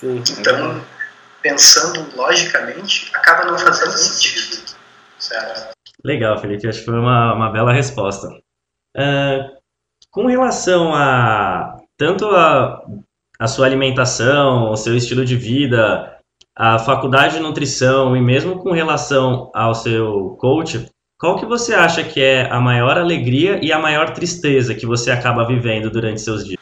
Sim, 0.00 0.22
então, 0.38 0.84
pensando 1.42 2.10
logicamente, 2.16 3.10
acaba 3.14 3.44
não 3.44 3.58
fazendo 3.58 3.92
sentido, 3.92 4.74
certo? 5.18 5.74
Legal, 6.04 6.38
Felipe, 6.40 6.68
acho 6.68 6.80
que 6.80 6.86
foi 6.86 6.98
uma, 6.98 7.34
uma 7.34 7.52
bela 7.52 7.72
resposta. 7.72 8.26
Uh, 8.96 9.54
com 10.10 10.26
relação 10.26 10.94
a 10.94 11.76
tanto 11.98 12.26
a, 12.28 12.82
a 13.38 13.46
sua 13.46 13.66
alimentação, 13.66 14.70
o 14.70 14.76
seu 14.76 14.96
estilo 14.96 15.24
de 15.24 15.36
vida, 15.36 16.14
a 16.56 16.78
faculdade 16.78 17.34
de 17.34 17.40
nutrição 17.40 18.16
e 18.16 18.20
mesmo 18.20 18.58
com 18.62 18.72
relação 18.72 19.50
ao 19.54 19.74
seu 19.74 20.36
coach, 20.40 20.86
qual 21.18 21.38
que 21.38 21.46
você 21.46 21.74
acha 21.74 22.02
que 22.02 22.22
é 22.22 22.48
a 22.50 22.60
maior 22.60 22.98
alegria 22.98 23.58
e 23.62 23.72
a 23.72 23.78
maior 23.78 24.10
tristeza 24.10 24.74
que 24.74 24.86
você 24.86 25.10
acaba 25.10 25.46
vivendo 25.46 25.90
durante 25.90 26.20
seus 26.20 26.44
dias? 26.44 26.60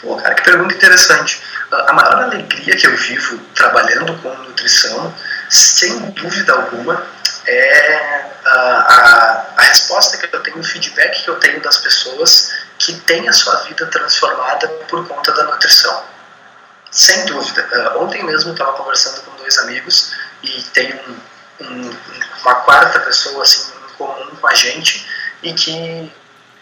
Pô, 0.00 0.16
cara, 0.16 0.34
que 0.34 0.42
pergunta 0.42 0.74
interessante. 0.74 1.40
A 1.70 1.92
maior 1.92 2.24
alegria 2.24 2.76
que 2.76 2.86
eu 2.86 2.96
vivo 2.96 3.38
trabalhando 3.54 4.16
com 4.20 4.34
nutrição, 4.42 5.14
sem 5.48 6.10
dúvida 6.10 6.52
alguma, 6.52 7.06
é 7.46 8.30
a, 8.44 8.50
a, 8.50 9.54
a 9.56 9.62
resposta 9.62 10.16
que 10.16 10.34
eu 10.34 10.42
tenho, 10.42 10.58
o 10.58 10.64
feedback 10.64 11.22
que 11.22 11.30
eu 11.30 11.36
tenho 11.36 11.60
das 11.62 11.78
pessoas 11.78 12.50
que 12.80 12.98
têm 13.02 13.28
a 13.28 13.32
sua 13.32 13.56
vida 13.64 13.86
transformada 13.86 14.66
por 14.88 15.06
conta 15.06 15.32
da 15.32 15.44
nutrição. 15.44 16.02
Sem 16.90 17.26
dúvida. 17.26 17.68
Uh, 17.94 18.02
ontem 18.02 18.24
mesmo 18.24 18.52
estava 18.52 18.72
conversando 18.72 19.20
com 19.22 19.36
dois 19.36 19.56
amigos 19.58 20.12
e 20.42 20.62
tem 20.72 20.92
um, 20.94 21.66
um, 21.66 21.96
uma 22.40 22.54
quarta 22.62 22.98
pessoa 23.00 23.42
assim, 23.42 23.70
em 23.70 23.96
comum 23.96 24.34
com 24.34 24.46
a 24.48 24.54
gente 24.54 25.06
e 25.42 25.52
que 25.52 26.10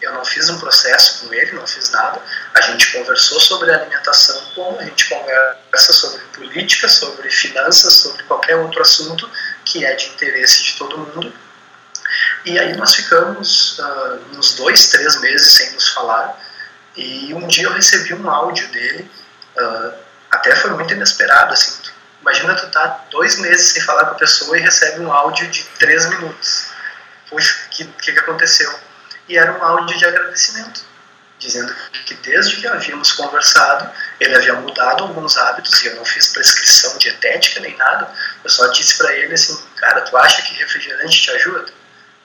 eu 0.01 0.13
não 0.13 0.25
fiz 0.25 0.49
um 0.49 0.59
processo 0.59 1.25
com 1.25 1.33
ele, 1.33 1.53
não 1.53 1.65
fiz 1.65 1.89
nada. 1.89 2.21
A 2.53 2.61
gente 2.61 2.91
conversou 2.91 3.39
sobre 3.39 3.71
alimentação, 3.71 4.41
como 4.53 4.77
a 4.77 4.83
gente 4.83 5.07
conversa 5.07 5.93
sobre 5.93 6.19
política, 6.35 6.89
sobre 6.89 7.29
finanças, 7.29 7.93
sobre 7.93 8.23
qualquer 8.23 8.57
outro 8.57 8.81
assunto 8.81 9.29
que 9.63 9.85
é 9.85 9.95
de 9.95 10.07
interesse 10.07 10.63
de 10.63 10.77
todo 10.77 10.97
mundo. 10.97 11.33
E 12.45 12.57
aí 12.57 12.75
nós 12.75 12.95
ficamos 12.95 13.79
uh, 13.79 14.37
uns 14.37 14.55
dois, 14.55 14.89
três 14.89 15.19
meses 15.19 15.53
sem 15.53 15.71
nos 15.71 15.89
falar. 15.89 16.39
E 16.95 17.33
um 17.33 17.47
dia 17.47 17.65
eu 17.65 17.73
recebi 17.73 18.13
um 18.13 18.29
áudio 18.29 18.67
dele 18.69 19.09
uh, 19.57 19.93
até 20.31 20.55
foi 20.55 20.71
muito 20.71 20.93
inesperado, 20.93 21.53
assim. 21.53 21.81
Tu, 21.81 21.91
imagina 22.21 22.55
tu 22.55 22.69
tá 22.71 23.05
dois 23.09 23.39
meses 23.39 23.69
sem 23.69 23.81
falar 23.81 24.05
com 24.05 24.11
a 24.11 24.19
pessoa 24.19 24.57
e 24.57 24.61
recebe 24.61 25.01
um 25.01 25.11
áudio 25.11 25.47
de 25.49 25.63
três 25.77 26.07
minutos. 26.09 26.67
Puxa, 27.29 27.55
o 27.65 27.69
que, 27.69 27.85
que, 27.85 28.13
que 28.13 28.19
aconteceu? 28.19 28.73
E 29.27 29.37
era 29.37 29.51
um 29.57 29.63
áudio 29.63 29.97
de 29.97 30.05
agradecimento, 30.05 30.81
dizendo 31.37 31.73
que 32.05 32.15
desde 32.15 32.55
que 32.57 32.67
havíamos 32.67 33.11
conversado, 33.11 33.89
ele 34.19 34.35
havia 34.35 34.55
mudado 34.55 35.03
alguns 35.03 35.37
hábitos 35.37 35.81
e 35.83 35.87
eu 35.87 35.95
não 35.95 36.05
fiz 36.05 36.27
prescrição 36.29 36.97
dietética 36.97 37.59
nem 37.59 37.75
nada. 37.77 38.11
Eu 38.43 38.49
só 38.49 38.67
disse 38.67 38.97
para 38.97 39.13
ele 39.13 39.33
assim, 39.33 39.57
cara, 39.75 40.01
tu 40.01 40.17
acha 40.17 40.41
que 40.41 40.55
refrigerante 40.55 41.21
te 41.21 41.31
ajuda? 41.31 41.78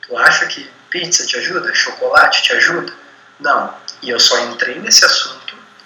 Tu 0.07 0.17
acha 0.17 0.47
que 0.47 0.71
pizza 0.91 1.27
te 1.27 1.37
ajuda? 1.37 1.75
Chocolate 1.75 2.43
te 2.43 2.53
ajuda? 2.53 2.93
Não. 3.41 3.75
E 4.03 4.11
eu 4.11 4.21
só 4.21 4.39
entrei 4.41 4.79
nesse 4.79 5.05
assunto 5.05 5.45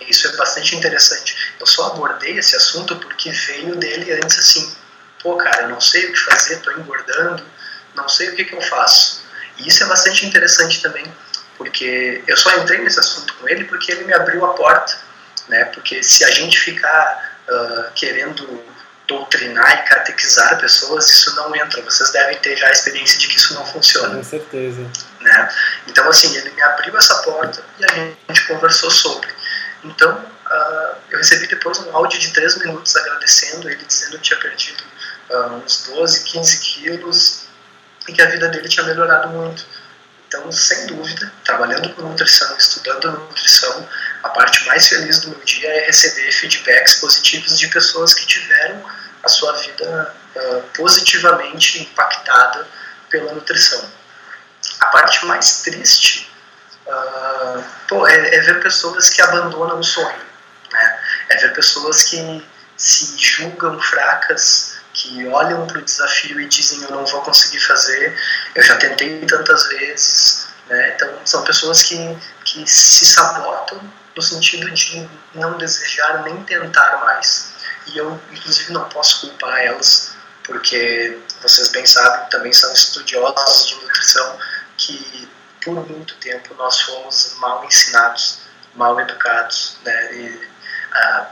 isso 0.08 0.26
é 0.26 0.36
bastante 0.36 0.74
interessante. 0.74 1.54
Eu 1.60 1.66
só 1.66 1.88
abordei 1.88 2.38
esse 2.38 2.56
assunto 2.56 2.96
porque 2.96 3.30
veio 3.30 3.76
dele 3.76 4.12
antes 4.12 4.38
assim, 4.38 4.74
pô, 5.22 5.36
cara, 5.36 5.62
eu 5.62 5.68
não 5.68 5.80
sei 5.80 6.06
o 6.06 6.12
que 6.12 6.18
fazer, 6.18 6.54
estou 6.54 6.72
engordando, 6.78 7.44
não 7.94 8.08
sei 8.08 8.30
o 8.30 8.36
que, 8.36 8.44
que 8.44 8.54
eu 8.54 8.62
faço. 8.62 9.22
E 9.58 9.68
isso 9.68 9.82
é 9.82 9.86
bastante 9.86 10.24
interessante 10.24 10.80
também, 10.80 11.04
porque 11.56 12.22
eu 12.26 12.36
só 12.36 12.56
entrei 12.56 12.80
nesse 12.80 12.98
assunto 12.98 13.34
com 13.34 13.48
ele 13.48 13.64
porque 13.64 13.92
ele 13.92 14.04
me 14.04 14.14
abriu 14.14 14.44
a 14.44 14.54
porta, 14.54 14.96
né? 15.48 15.64
Porque 15.66 16.02
se 16.02 16.24
a 16.24 16.30
gente 16.30 16.58
ficar 16.58 17.38
uh, 17.48 17.92
querendo 17.94 18.64
doutrinar 19.08 19.80
e 19.80 19.88
catequizar 19.88 20.60
pessoas, 20.60 21.10
isso 21.10 21.34
não 21.34 21.56
entra. 21.56 21.82
Vocês 21.82 22.12
devem 22.12 22.38
ter 22.38 22.56
já 22.56 22.68
a 22.68 22.70
experiência 22.70 23.18
de 23.18 23.26
que 23.26 23.36
isso 23.36 23.54
não 23.54 23.66
funciona. 23.66 24.14
Com 24.14 24.22
certeza. 24.22 24.86
Né? 25.20 25.54
Então, 25.88 26.08
assim, 26.08 26.36
ele 26.36 26.50
me 26.50 26.62
abriu 26.62 26.96
essa 26.96 27.14
porta 27.22 27.64
e 27.80 27.84
a 27.84 27.94
gente 28.28 28.46
conversou 28.46 28.90
sobre. 28.90 29.28
Então, 29.82 30.14
uh, 30.14 30.96
eu 31.10 31.18
recebi 31.18 31.46
depois 31.46 31.78
um 31.78 31.96
áudio 31.96 32.20
de 32.20 32.32
3 32.32 32.58
minutos 32.58 32.94
agradecendo 32.94 33.68
ele, 33.68 33.82
dizendo 33.84 34.18
que 34.18 34.24
tinha 34.24 34.38
perdido 34.38 34.84
uh, 35.30 35.54
uns 35.54 35.86
12, 35.86 36.24
15 36.24 36.60
quilos 36.60 37.44
e 38.06 38.12
que 38.12 38.20
a 38.20 38.26
vida 38.26 38.48
dele 38.48 38.68
tinha 38.68 38.84
melhorado 38.84 39.28
muito. 39.28 39.64
Então, 40.26 40.52
sem 40.52 40.86
dúvida, 40.86 41.32
trabalhando 41.42 41.88
com 41.94 42.02
nutrição, 42.02 42.54
estudando 42.58 43.10
nutrição, 43.12 43.88
a 44.22 44.28
parte 44.30 44.66
mais 44.66 44.88
feliz 44.88 45.20
do 45.20 45.30
meu 45.30 45.40
dia 45.44 45.68
é 45.68 45.86
receber 45.86 46.30
feedbacks 46.32 46.96
positivos 46.96 47.58
de 47.58 47.68
pessoas 47.68 48.14
que 48.14 48.26
tiveram 48.26 48.82
a 49.22 49.28
sua 49.28 49.52
vida 49.52 50.14
uh, 50.34 50.62
positivamente 50.74 51.82
impactada 51.82 52.66
pela 53.10 53.32
nutrição. 53.32 53.90
A 54.80 54.86
parte 54.86 55.24
mais 55.26 55.62
triste 55.62 56.30
uh, 56.86 57.64
pô, 57.86 58.06
é, 58.06 58.34
é, 58.34 58.40
ver 58.40 58.60
pessoas 58.62 59.08
que 59.10 59.22
abandonam 59.22 59.78
o 59.78 59.84
sonho, 59.84 60.20
né? 60.72 60.98
é 61.28 61.36
ver 61.36 61.54
pessoas 61.54 62.04
que 62.04 62.44
se 62.76 63.16
julgam 63.18 63.80
fracas, 63.80 64.78
que 64.94 65.26
olham 65.28 65.66
para 65.66 65.78
o 65.78 65.82
desafio 65.82 66.40
e 66.40 66.46
dizem 66.46 66.82
eu 66.82 66.90
não 66.90 67.06
vou 67.06 67.22
conseguir 67.22 67.60
fazer, 67.60 68.16
eu 68.54 68.62
já 68.62 68.76
tentei 68.76 69.24
tantas 69.26 69.68
vezes. 69.68 70.48
Né? 70.68 70.94
Então, 70.94 71.08
são 71.24 71.44
pessoas 71.44 71.82
que, 71.82 72.18
que 72.44 72.66
se 72.66 73.06
sabotam 73.06 73.80
no 74.18 74.22
sentido 74.22 74.68
de 74.72 75.08
não 75.32 75.56
desejar 75.58 76.24
nem 76.24 76.42
tentar 76.42 77.04
mais. 77.04 77.52
E 77.86 77.96
eu, 77.96 78.20
inclusive, 78.32 78.72
não 78.72 78.88
posso 78.88 79.20
culpar 79.20 79.60
elas, 79.60 80.10
porque 80.42 81.16
vocês 81.40 81.68
bem 81.68 81.86
sabem, 81.86 82.28
também 82.28 82.52
são 82.52 82.72
estudiosos 82.72 83.68
de 83.68 83.74
nutrição, 83.76 84.38
que 84.76 85.28
por 85.62 85.88
muito 85.88 86.16
tempo 86.16 86.52
nós 86.54 86.80
fomos 86.80 87.36
mal 87.38 87.64
ensinados, 87.64 88.40
mal 88.74 88.98
educados, 89.00 89.76
né? 89.84 90.14
e, 90.14 90.48
ah, 90.92 91.26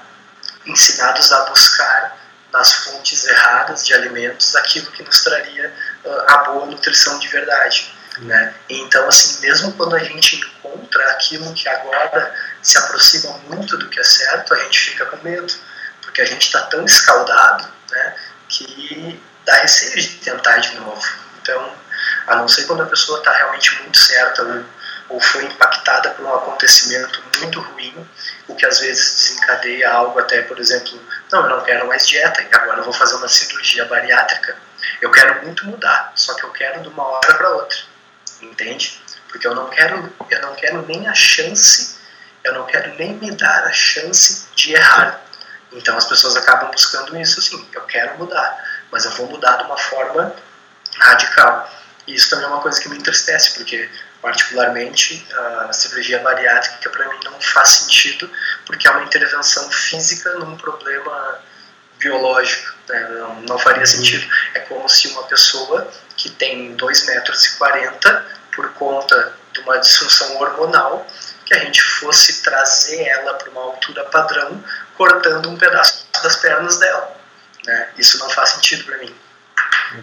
ensinados 0.67 1.33
a 1.33 1.45
buscar 1.47 2.17
nas 2.53 2.73
fontes 2.73 3.27
erradas 3.27 3.85
de 3.85 3.95
alimentos 3.95 4.55
aquilo 4.55 4.93
que 4.93 5.03
nos 5.03 5.25
traria 5.25 5.75
uh, 6.05 6.31
a 6.31 6.39
boa 6.45 6.67
nutrição 6.67 7.19
de 7.19 7.27
verdade. 7.29 7.93
Né? 8.19 8.55
Então, 8.69 9.07
assim, 9.09 9.41
mesmo 9.43 9.73
quando 9.73 9.95
a 9.95 9.99
gente 9.99 10.37
encontra 10.37 11.11
aquilo 11.11 11.53
que 11.53 11.69
agora 11.69 12.35
se 12.67 12.77
aproxima 12.79 13.31
muito 13.49 13.77
do 13.77 13.89
que 13.89 14.01
é 14.01 14.03
certo, 14.03 14.53
a 14.53 14.59
gente 14.65 14.91
fica 14.91 15.07
com 15.07 15.17
medo, 15.23 15.55
porque 16.03 16.21
a 16.21 16.25
gente 16.25 16.47
está 16.47 16.63
tão 16.63 16.85
escaldado 16.85 17.65
né, 17.93 18.17
que 18.49 19.23
dá 19.45 19.55
receio 19.59 20.03
de 20.03 20.09
tentar 20.17 20.57
de 20.57 20.75
novo. 20.75 21.07
Então, 21.41 21.73
a 22.27 22.35
não 22.35 22.49
ser 22.49 22.65
quando 22.65 22.83
a 22.83 22.87
pessoa 22.87 23.21
está 23.21 23.33
realmente 23.33 23.81
muito 23.83 23.97
certa 23.97 24.43
ou, 24.43 24.65
ou 25.11 25.21
foi 25.21 25.45
impactada 25.45 26.11
por 26.11 26.27
um 26.27 26.35
acontecimento 26.35 27.23
muito 27.39 27.61
ruim, 27.61 27.95
o 28.49 28.57
que 28.57 28.67
às 28.67 28.81
vezes 28.81 29.15
desencadeia 29.15 29.89
algo 29.89 30.19
até, 30.19 30.43
por 30.43 30.59
exemplo, 30.59 31.01
não, 31.31 31.45
eu 31.45 31.51
não 31.51 31.63
quero 31.63 31.87
mais 31.87 32.05
dieta, 32.05 32.45
agora 32.51 32.79
eu 32.79 32.85
vou 32.85 32.93
fazer 32.93 33.15
uma 33.15 33.29
cirurgia 33.29 33.85
bariátrica. 33.85 34.57
Eu 35.01 35.13
quero 35.13 35.45
muito 35.45 35.65
mudar, 35.67 36.11
só 36.17 36.35
que 36.35 36.43
eu 36.43 36.51
quero 36.51 36.83
de 36.83 36.89
uma 36.89 37.05
hora 37.05 37.33
para 37.33 37.49
outra, 37.51 37.79
entende? 38.43 39.01
Porque 39.29 39.47
eu 39.47 39.55
não 39.55 39.71
quero, 39.71 40.13
eu 40.29 40.43
não 40.43 40.55
quero 40.57 40.85
nem 40.85 41.07
a 41.07 41.15
chance, 41.15 41.97
eu 42.47 42.55
não 42.55 42.65
quero 42.65 42.95
nem 42.95 43.15
me 43.15 43.33
dar 43.33 43.65
a 43.65 43.73
chance 43.73 44.47
de 44.55 44.73
errar. 44.73 45.21
Então 45.73 45.97
as 45.97 46.07
pessoas 46.07 46.37
acabam 46.37 46.71
buscando 46.71 47.17
isso 47.21 47.41
assim, 47.41 47.69
eu 47.73 47.83
quero 47.83 48.17
mudar, 48.19 48.65
mas 48.91 49.05
eu 49.05 49.11
vou 49.13 49.27
mudar 49.27 49.57
de 49.57 49.65
uma 49.65 49.77
forma 49.77 50.35
radical. 50.97 51.71
E 52.07 52.15
isso 52.15 52.31
também 52.31 52.47
é 52.47 52.49
uma 52.49 52.61
coisa 52.61 52.81
que 52.81 52.89
me 52.89 52.97
entristece, 52.97 53.55
porque 53.55 53.91
particularmente 54.23 55.27
a 55.69 55.73
cirurgia 55.73 56.21
bariátrica 56.21 56.89
para 56.89 57.09
mim 57.09 57.19
não 57.25 57.41
faz 57.41 57.69
sentido, 57.71 58.31
porque 58.65 58.87
é 58.87 58.91
uma 58.91 59.03
intervenção 59.03 59.69
física 59.71 60.33
num 60.35 60.57
problema 60.57 61.41
biológico, 61.99 62.75
né? 62.89 63.09
não, 63.09 63.41
não, 63.43 63.59
faria 63.59 63.81
uhum. 63.81 63.87
sentido. 63.87 64.27
É 64.55 64.61
como 64.61 64.89
se 64.89 65.09
uma 65.09 65.25
pessoa 65.25 65.91
que 66.17 66.31
tem 66.31 66.77
2,40 66.77 67.07
metros 67.07 67.45
e 67.45 67.59
40, 67.59 68.27
por 68.55 68.73
conta 68.75 69.35
de 69.53 69.61
uma 69.61 69.79
disfunção 69.79 70.37
hormonal, 70.41 71.07
que 71.47 71.55
a 71.55 71.59
gente 71.61 71.81
fosse 71.81 72.43
trazer 72.43 73.03
ela 73.07 73.35
para 73.35 73.51
uma 73.51 73.63
altura 73.63 74.05
padrão, 74.05 74.63
cortando 74.97 75.49
um 75.49 75.57
pedaço 75.57 76.07
das 76.23 76.37
pernas 76.37 76.79
dela. 76.79 77.17
Né? 77.65 77.89
Isso 77.97 78.19
não 78.19 78.29
faz 78.29 78.51
sentido 78.51 78.85
para 78.85 78.99
mim. 78.99 79.15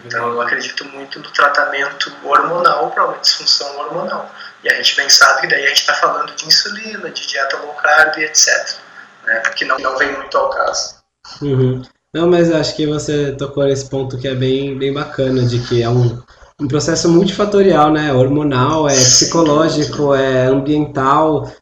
Então 0.04 0.32
eu 0.32 0.40
acredito 0.40 0.84
muito 0.86 1.18
no 1.20 1.30
tratamento 1.30 2.12
hormonal 2.24 2.90
para 2.90 3.06
uma 3.06 3.18
disfunção 3.18 3.76
hormonal. 3.78 4.34
E 4.62 4.68
a 4.70 4.74
gente 4.74 4.96
bem 4.96 5.08
sabe 5.10 5.42
que 5.42 5.46
daí 5.48 5.64
a 5.64 5.68
gente 5.68 5.80
está 5.80 5.94
falando 5.94 6.34
de 6.34 6.46
insulina, 6.46 7.10
de 7.10 7.26
dieta 7.26 7.58
low 7.58 7.74
carb, 7.74 8.18
etc. 8.18 8.78
Né? 9.24 9.40
Porque 9.40 9.66
não, 9.66 9.78
não 9.78 9.98
vem 9.98 10.12
muito 10.16 10.36
ao 10.36 10.48
caso. 10.48 10.96
Uhum. 11.42 11.82
Não, 12.14 12.28
mas 12.28 12.50
acho 12.50 12.74
que 12.74 12.86
você 12.86 13.32
tocou 13.32 13.64
nesse 13.64 13.90
ponto 13.90 14.18
que 14.18 14.28
é 14.28 14.34
bem, 14.34 14.78
bem 14.78 14.92
bacana, 14.92 15.44
de 15.44 15.58
que 15.66 15.82
é 15.82 15.88
um, 15.88 16.22
um 16.64 16.68
processo 16.68 17.08
multifatorial, 17.10 17.92
né? 17.92 18.12
Hormonal, 18.12 18.88
é 18.88 18.94
psicológico, 18.94 20.14
é 20.14 20.46
ambiental, 20.46 21.52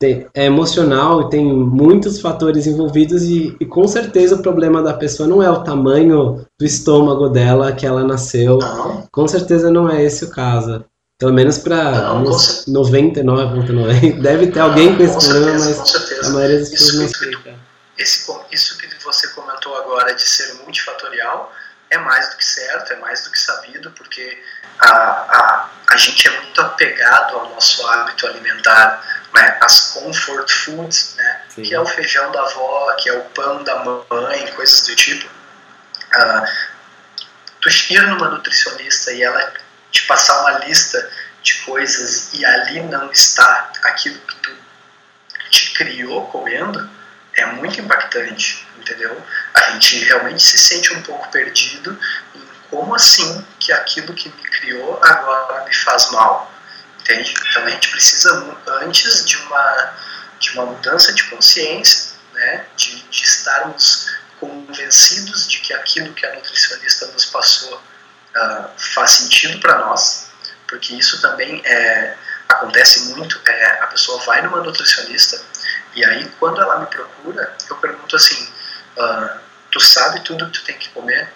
tem, 0.00 0.26
é 0.34 0.46
emocional 0.46 1.22
e 1.22 1.30
tem 1.30 1.44
muitos 1.44 2.20
fatores 2.20 2.66
envolvidos 2.66 3.22
e, 3.22 3.56
e, 3.60 3.64
com 3.64 3.86
certeza 3.86 4.34
o 4.34 4.42
problema 4.42 4.82
da 4.82 4.94
pessoa 4.94 5.28
não 5.28 5.40
é 5.42 5.48
o 5.50 5.62
tamanho 5.62 6.44
do 6.58 6.66
estômago 6.66 7.28
dela 7.28 7.72
que 7.72 7.86
ela 7.86 8.02
nasceu. 8.04 8.58
Não. 8.58 9.06
Com 9.12 9.28
certeza 9.28 9.70
não 9.70 9.88
é 9.88 10.02
esse 10.02 10.24
o 10.24 10.30
caso. 10.30 10.84
Pelo 11.20 11.32
menos 11.32 11.58
para 11.58 12.14
99,9. 12.68 14.20
Deve 14.20 14.48
ter 14.48 14.60
alguém 14.60 14.96
com 14.96 15.02
esse 15.02 15.18
problema, 15.18 15.52
mas 15.52 16.24
a 16.24 16.30
maioria 16.30 16.58
das 16.60 16.68
pessoas 16.68 16.94
não 16.94 17.04
explica. 17.04 17.54
Esse, 17.96 18.32
isso 18.52 18.78
que 18.78 18.86
você 19.04 19.28
comentou 19.28 19.76
agora 19.76 20.14
de 20.14 20.22
ser 20.22 20.54
multifatorial 20.62 21.52
é 21.90 21.98
mais 21.98 22.30
do 22.30 22.36
que 22.36 22.44
certo, 22.44 22.92
é 22.92 22.96
mais 22.96 23.24
do 23.24 23.30
que 23.30 23.38
sabido, 23.38 23.90
porque 23.92 24.42
a, 24.78 24.88
a, 24.88 25.70
a 25.88 25.96
gente 25.96 26.28
é 26.28 26.30
muito 26.40 26.60
apegado 26.60 27.36
ao 27.36 27.48
nosso 27.50 27.86
hábito 27.86 28.26
alimentar 28.26 29.02
né, 29.34 29.58
as 29.60 29.92
comfort 29.92 30.50
foods, 30.50 31.14
né, 31.16 31.42
que 31.54 31.74
é 31.74 31.80
o 31.80 31.86
feijão 31.86 32.30
da 32.32 32.42
avó, 32.42 32.94
que 32.98 33.08
é 33.08 33.12
o 33.12 33.22
pão 33.30 33.62
da 33.62 33.76
mãe, 33.84 34.52
coisas 34.54 34.82
do 34.86 34.96
tipo. 34.96 35.26
Uh, 35.26 36.46
tu 37.60 37.68
ir 37.68 38.02
numa 38.02 38.28
nutricionista 38.28 39.12
e 39.12 39.22
ela 39.22 39.52
te 39.90 40.02
passar 40.06 40.40
uma 40.40 40.58
lista 40.64 41.10
de 41.42 41.54
coisas 41.62 42.32
e 42.34 42.44
ali 42.44 42.80
não 42.80 43.10
está 43.10 43.70
aquilo 43.84 44.18
que 44.20 44.36
tu 44.36 44.56
te 45.50 45.72
criou 45.72 46.26
comendo, 46.26 46.88
é 47.36 47.46
muito 47.46 47.80
impactante, 47.80 48.66
entendeu? 48.78 49.20
A 49.54 49.70
gente 49.72 50.04
realmente 50.04 50.42
se 50.42 50.58
sente 50.58 50.92
um 50.94 51.02
pouco 51.02 51.30
perdido 51.30 51.98
em 52.34 52.42
como 52.70 52.94
assim 52.94 53.44
que 53.58 53.72
aquilo 53.72 54.12
que 54.14 54.28
me 54.28 54.42
criou 54.42 54.98
agora 55.02 55.64
me 55.64 55.74
faz 55.74 56.10
mal 56.10 56.58
entende? 57.08 57.34
Então 57.50 57.64
a 57.64 57.70
gente 57.70 57.90
precisa, 57.90 58.56
antes 58.82 59.24
de 59.24 59.36
uma, 59.38 59.94
de 60.38 60.50
uma 60.52 60.66
mudança 60.66 61.12
de 61.14 61.24
consciência, 61.24 62.18
né, 62.34 62.66
de, 62.76 63.02
de 63.02 63.22
estarmos 63.22 64.10
convencidos 64.38 65.48
de 65.48 65.58
que 65.60 65.72
aquilo 65.72 66.12
que 66.12 66.24
a 66.26 66.34
nutricionista 66.34 67.06
nos 67.06 67.24
passou 67.24 67.74
uh, 67.76 68.68
faz 68.76 69.12
sentido 69.12 69.58
para 69.58 69.78
nós, 69.78 70.28
porque 70.68 70.94
isso 70.94 71.20
também 71.20 71.60
é, 71.64 72.14
acontece 72.48 73.00
muito, 73.14 73.40
é, 73.46 73.82
a 73.82 73.86
pessoa 73.88 74.22
vai 74.24 74.42
numa 74.42 74.60
nutricionista 74.60 75.40
e 75.98 76.04
aí 76.04 76.30
quando 76.38 76.60
ela 76.60 76.78
me 76.78 76.86
procura, 76.86 77.56
eu 77.68 77.76
pergunto 77.76 78.14
assim, 78.14 78.48
uh, 78.96 79.40
tu 79.68 79.80
sabe 79.80 80.20
tudo 80.20 80.46
que 80.46 80.60
tu 80.60 80.64
tem 80.64 80.78
que 80.78 80.88
comer? 80.90 81.28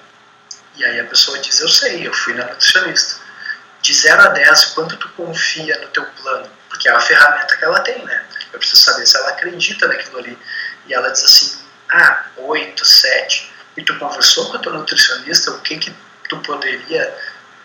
E 0.77 0.85
aí 0.85 1.01
a 1.01 1.05
pessoa 1.05 1.37
diz, 1.41 1.59
eu 1.59 1.69
sei, 1.69 2.07
eu 2.07 2.15
fui 2.15 2.33
na 2.35 2.47
nutricionista 2.47 3.21
de 3.81 3.93
0 3.93 4.23
a 4.23 4.29
10, 4.29 4.65
quanto 4.67 4.97
tu 4.97 5.09
confia 5.11 5.77
no 5.81 5.89
teu 5.89 6.05
plano? 6.05 6.49
Porque 6.69 6.89
é 6.89 6.93
a 6.93 7.01
ferramenta 7.01 7.57
que 7.57 7.65
ela 7.65 7.81
tem, 7.81 8.05
né? 8.05 8.25
Eu 8.53 8.61
preciso 8.61 8.83
saber 8.83 9.05
se 9.05 9.17
ela 9.17 9.31
acredita 9.31 9.89
naquilo 9.89 10.19
ali. 10.19 10.39
E 10.87 10.95
ela 10.95 11.11
diz 11.11 11.25
assim, 11.25 11.59
ah, 11.91 12.27
8, 12.37 12.85
7. 12.85 13.53
E 13.77 13.83
tu 13.83 13.99
conversou 13.99 14.49
com 14.49 14.59
a 14.59 14.61
tua 14.61 14.75
nutricionista, 14.75 15.51
o 15.51 15.61
que 15.61 15.77
que 15.77 15.93
tu 16.29 16.39
poderia 16.39 17.13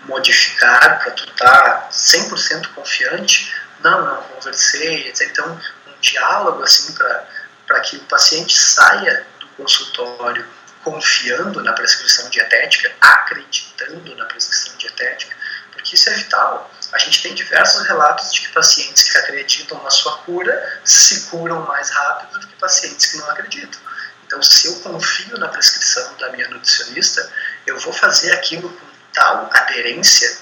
modificar 0.06 1.00
para 1.00 1.12
tu 1.12 1.26
estar 1.26 1.82
tá 1.82 1.90
100% 1.92 2.74
confiante? 2.74 3.54
Não, 3.84 4.04
não 4.04 4.24
conversei. 4.24 5.14
Então, 5.22 5.62
diálogo 6.02 6.64
assim 6.64 6.94
para 6.94 7.80
que 7.82 7.98
o 7.98 8.04
paciente 8.06 8.58
saia 8.58 9.26
do 9.40 9.48
consultório 9.50 10.48
confiando 10.84 11.62
na 11.64 11.74
prescrição 11.74 12.30
dietética, 12.30 12.94
acreditando 13.02 14.16
na 14.16 14.26
prescrição 14.26 14.76
dietética, 14.78 15.36
porque 15.74 15.96
isso 15.96 16.10
é 16.10 16.14
vital. 16.14 16.72
A 16.94 16.98
gente 16.98 17.22
tem 17.22 17.34
diversos 17.34 17.86
relatos 17.86 18.34
de 18.34 18.42
que 18.42 18.50
pacientes 18.54 19.04
que 19.04 19.18
acreditam 19.18 19.84
na 19.84 19.90
sua 19.90 20.18
cura 20.20 20.82
se 20.86 21.30
curam 21.30 21.66
mais 21.66 21.90
rápido 21.90 22.40
do 22.40 22.48
que 22.48 22.56
pacientes 22.56 23.06
que 23.08 23.18
não 23.18 23.30
acreditam. 23.30 23.80
Então, 24.26 24.42
se 24.42 24.68
eu 24.68 24.80
confio 24.80 25.38
na 25.38 25.48
prescrição 25.50 26.16
da 26.18 26.30
minha 26.32 26.48
nutricionista, 26.50 27.30
eu 27.66 27.80
vou 27.80 27.94
fazer 27.94 28.32
aquilo 28.34 28.70
com 28.70 28.86
tal 29.14 29.50
aderência. 29.54 30.38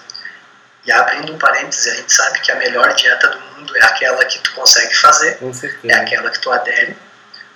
E 0.85 0.91
abrindo 0.91 1.33
um 1.33 1.37
parêntese, 1.37 1.89
a 1.89 1.95
gente 1.95 2.13
sabe 2.13 2.39
que 2.41 2.51
a 2.51 2.55
melhor 2.55 2.93
dieta 2.93 3.27
do 3.29 3.39
mundo 3.39 3.75
é 3.75 3.83
aquela 3.85 4.23
que 4.25 4.39
tu 4.39 4.53
consegue 4.53 4.95
fazer, 4.95 5.39
é 5.83 5.93
aquela 5.95 6.29
que 6.29 6.39
tu 6.39 6.51
adere. 6.51 6.95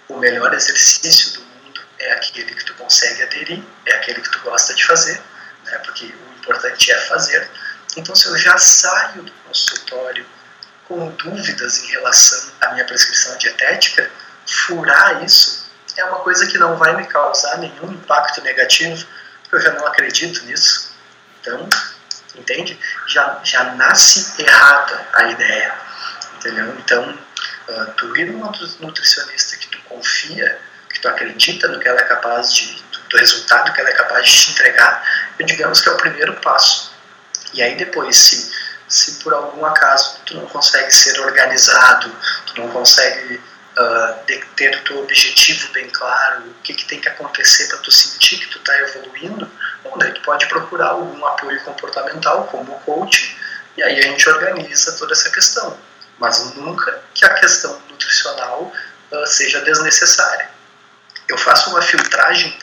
O 0.08 0.18
melhor 0.18 0.54
exercício 0.54 1.34
do 1.34 1.42
mundo 1.42 1.82
é 2.00 2.12
aquele 2.13 2.56
que 2.56 2.65
tu 2.65 2.74
consegue 2.74 3.22
aderir, 3.22 3.63
é 3.86 3.94
aquele 3.94 4.22
que 4.22 4.32
tu 4.32 4.39
gosta 4.39 4.74
de 4.74 4.84
fazer, 4.86 5.22
né? 5.65 5.78
porque 5.80 6.06
o 6.06 6.39
importante 6.39 6.92
é 6.92 6.98
fazer 7.02 7.48
Então, 7.96 8.15
se 8.15 8.26
eu 8.26 8.38
já 8.38 8.58
saio 8.58 9.22
do 9.22 9.32
consultório 9.48 10.26
com 10.88 11.12
dúvidas 11.12 11.84
em 11.84 11.88
relação 11.92 12.52
à 12.62 12.74
minha 12.74 12.86
prescrição 12.86 13.38
dietética, 13.38 14.10
furar 14.48 15.24
isso 15.24 15.70
é 16.00 16.06
uma 16.06 16.20
coisa 16.20 16.48
que 16.48 16.58
não 16.58 16.78
vai 16.78 16.96
me 16.96 17.06
causar 17.06 17.58
nenhum 17.58 17.92
impacto 17.92 18.42
negativo, 18.42 19.06
porque 19.42 19.56
eu 19.56 19.62
já 19.62 19.74
não 19.74 19.86
acredito 19.86 20.44
nisso. 20.46 20.92
Então, 21.39 21.68
entende? 22.36 22.80
Já, 23.08 23.39
já 23.44 23.63
nasce 23.76 24.42
errada 24.42 25.08
a 25.13 25.24
ideia, 25.30 25.74
entendeu? 26.38 26.76
Então, 26.80 27.10
uh, 27.10 27.86
tu 27.98 28.15
ir 28.18 28.32
numa 28.32 28.52
nutricionista 28.80 29.58
que 29.58 29.68
tu 29.68 29.80
confia, 29.84 30.60
que 30.92 31.00
tu 31.00 31.08
acredita 31.08 31.68
no 31.68 31.80
que 31.80 31.88
ela 31.88 32.00
é 32.00 32.06
capaz 32.06 32.54
de, 32.54 32.84
do 33.10 33.18
resultado 33.18 33.74
que 33.74 33.80
ela 33.80 33.89
é 33.89 33.94
capaz 33.94 34.30
de 34.30 34.38
te 34.38 34.52
entregar, 34.52 35.04
eu 35.38 35.46
digamos 35.46 35.82
que 35.82 35.89
é 35.89 35.92
o 35.92 35.98
primeiro 35.98 36.34
passo. 36.42 36.94
E 37.54 37.62
aí 37.62 37.76
depois, 37.76 38.15
se, 38.15 38.52
se 38.88 39.24
por 39.24 39.34
algum 39.34 39.65
acaso 39.65 40.20
tu 40.26 40.36
não 40.36 40.46
consegue 40.48 40.92
ser 40.92 41.20
organizado, 41.20 42.15
tu 42.46 42.62
não 42.62 42.70
consegue 42.70 43.36
uh, 43.36 44.36
ter 44.56 44.76
o 44.76 44.84
teu 44.84 45.00
objetivo 45.00 45.72
bem 45.72 45.89
claro, 45.89 46.44
o 46.44 46.54
que, 46.62 46.74
que 46.74 46.86
tem 46.86 47.00
que 47.00 47.10
acontecer 47.10 47.68
para 47.68 47.80
tu 47.80 47.92
sentir 47.92 48.39
que 48.39 48.48
tu 48.48 48.60
está 48.60 48.78
evoluindo, 48.80 49.50
bom, 49.84 49.98
daí 49.98 50.12
tu 50.13 50.22
pode 50.22 50.48
procurar 50.48 50.89
algum 50.89 51.26
apoio 51.26 51.62
comportamental, 51.62 52.46
como 52.46 52.72
o 52.72 52.80
coach, 52.82 53.38
e 53.78 53.84
aí 53.84 54.00
a 54.00 54.04
gente 54.04 54.30
organiza 54.30 54.92
toda 54.94 55.13
essa 55.13 55.30
questão. 55.30 55.78
Mas 56.18 56.54
nunca 56.56 57.02
que 57.13 57.26
a 57.26 57.34
questão 57.36 57.82
nutricional 57.89 58.72
uh, 59.12 59.28
seja 59.28 59.62
desnecessária. 59.62 60.50
Eu 61.28 61.38
faço 61.38 61.70
uma 61.70 61.82
filtragem 61.82 62.58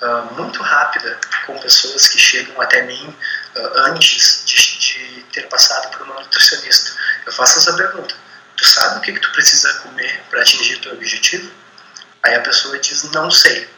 uh, 0.00 0.34
muito 0.34 0.62
rápida 0.62 1.18
com 1.46 1.58
pessoas 1.58 2.08
que 2.08 2.18
chegam 2.18 2.60
até 2.60 2.82
mim 2.82 3.16
uh, 3.56 3.78
antes 3.90 4.44
de, 4.46 4.78
de, 4.78 5.22
ter 5.32 5.48
passado 5.48 5.90
por 5.90 6.02
uma 6.02 6.20
nutricionista. 6.20 6.92
Eu 7.26 7.32
faço 7.32 7.58
essa 7.58 7.74
pergunta: 7.74 8.14
Tu 8.56 8.66
sabe 8.66 8.98
o 8.98 9.00
que, 9.00 9.12
que 9.12 9.20
tu 9.20 9.30
precisa 9.32 9.72
comer 9.80 10.22
para 10.30 10.40
atingir 10.40 10.78
teu 10.78 10.92
objetivo? 10.92 11.50
Aí 12.22 12.34
a 12.34 12.40
pessoa 12.40 12.78
diz: 12.78 13.04
Não 13.10 13.30
sei. 13.30 13.68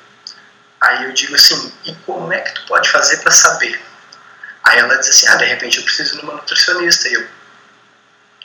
Aí 0.80 1.04
eu 1.04 1.12
digo 1.12 1.34
assim: 1.34 1.72
E 1.84 1.94
como 2.06 2.32
é 2.32 2.40
que 2.40 2.54
tu 2.54 2.66
pode 2.66 2.90
fazer 2.90 3.18
para 3.18 3.32
saber? 3.32 3.80
Aí 4.64 4.78
ela 4.78 4.96
diz 4.96 5.08
assim: 5.08 5.28
Ah, 5.28 5.37
de 5.37 5.44
repente 5.44 5.78
eu 5.78 5.84
preciso 5.84 6.18
de 6.18 6.22
uma 6.22 6.34
nutricionista. 6.34 7.08
E 7.08 7.14
eu: 7.14 7.26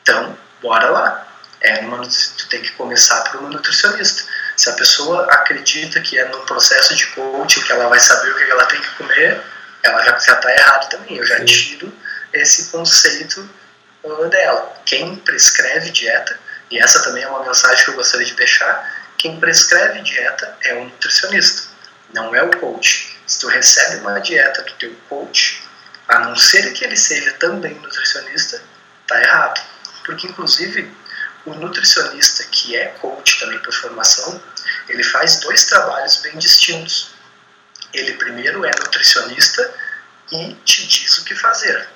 Então, 0.02 0.38
bora 0.62 0.89
lá. 0.89 1.26
É, 1.62 1.82
numa, 1.82 2.02
tu 2.08 2.48
tem 2.48 2.62
que 2.62 2.72
começar 2.72 3.22
por 3.24 3.42
uma 3.42 3.50
nutricionista. 3.50 4.24
Se 4.56 4.70
a 4.70 4.74
pessoa 4.74 5.26
acredita 5.26 6.00
que 6.00 6.18
é 6.18 6.26
num 6.26 6.46
processo 6.46 6.96
de 6.96 7.06
coaching 7.08 7.62
que 7.62 7.72
ela 7.72 7.89
vai 7.89 8.00
saber 8.00 8.32
o 8.32 8.36
que 8.36 8.50
ela 8.50 8.65
tem 8.65 8.80
que 8.80 8.89
comer, 8.92 9.44
ela 9.84 10.02
já 10.04 10.15
está 10.15 10.52
errado 10.54 10.89
também. 10.89 11.18
Eu 11.18 11.26
já 11.26 11.44
tiro 11.44 11.94
esse 12.34 12.70
conceito 12.70 13.50
uh, 14.04 14.30
dela. 14.30 14.74
Quem 14.86 15.15
prescreve 15.18 15.92
dieta, 15.92 16.39
e 16.72 16.80
essa 16.80 17.04
também 17.04 17.24
é 17.24 17.28
uma 17.28 17.44
mensagem 17.44 17.84
que 17.84 17.92
eu 17.92 17.96
gostaria 17.96 18.26
de 18.26 18.36
deixar, 18.36 19.10
quem 19.18 19.39
prescreve 19.39 20.02
dieta 20.02 20.58
é 20.63 20.76
o 20.76 20.86
nutricionista, 20.86 21.69
não 22.13 22.34
é 22.36 22.43
o 22.43 22.52
coach. 22.58 23.17
Se 23.26 23.39
tu 23.39 23.48
recebe 23.48 24.02
uma 24.02 24.19
dieta 24.19 24.63
do 24.63 24.74
teu 24.74 24.95
coach, 25.08 25.63
a 26.08 26.19
não 26.19 26.36
ser 26.36 26.74
que 26.74 26.84
ele 26.84 26.98
seja 26.98 27.32
também 27.34 27.76
nutricionista, 27.76 28.62
tá 29.08 29.22
errado. 29.22 29.62
Porque 30.06 30.28
inclusive 30.28 30.91
o 31.45 31.54
nutricionista 31.54 32.43
que 32.45 32.76
é 32.76 32.88
coach 33.00 33.39
também 33.39 33.60
por 33.60 33.74
formação, 33.74 34.41
ele 34.88 35.04
faz 35.04 35.39
dois 35.39 35.65
trabalhos 35.65 36.17
bem 36.17 36.38
distintos. 36.38 37.12
Ele 37.93 38.13
primeiro 38.13 38.65
é 38.65 38.72
nutricionista 38.72 39.74
e 40.32 40.54
te 40.65 40.88
diz 40.88 41.17
o 41.19 41.26
que 41.26 41.36
fazer. 41.36 41.88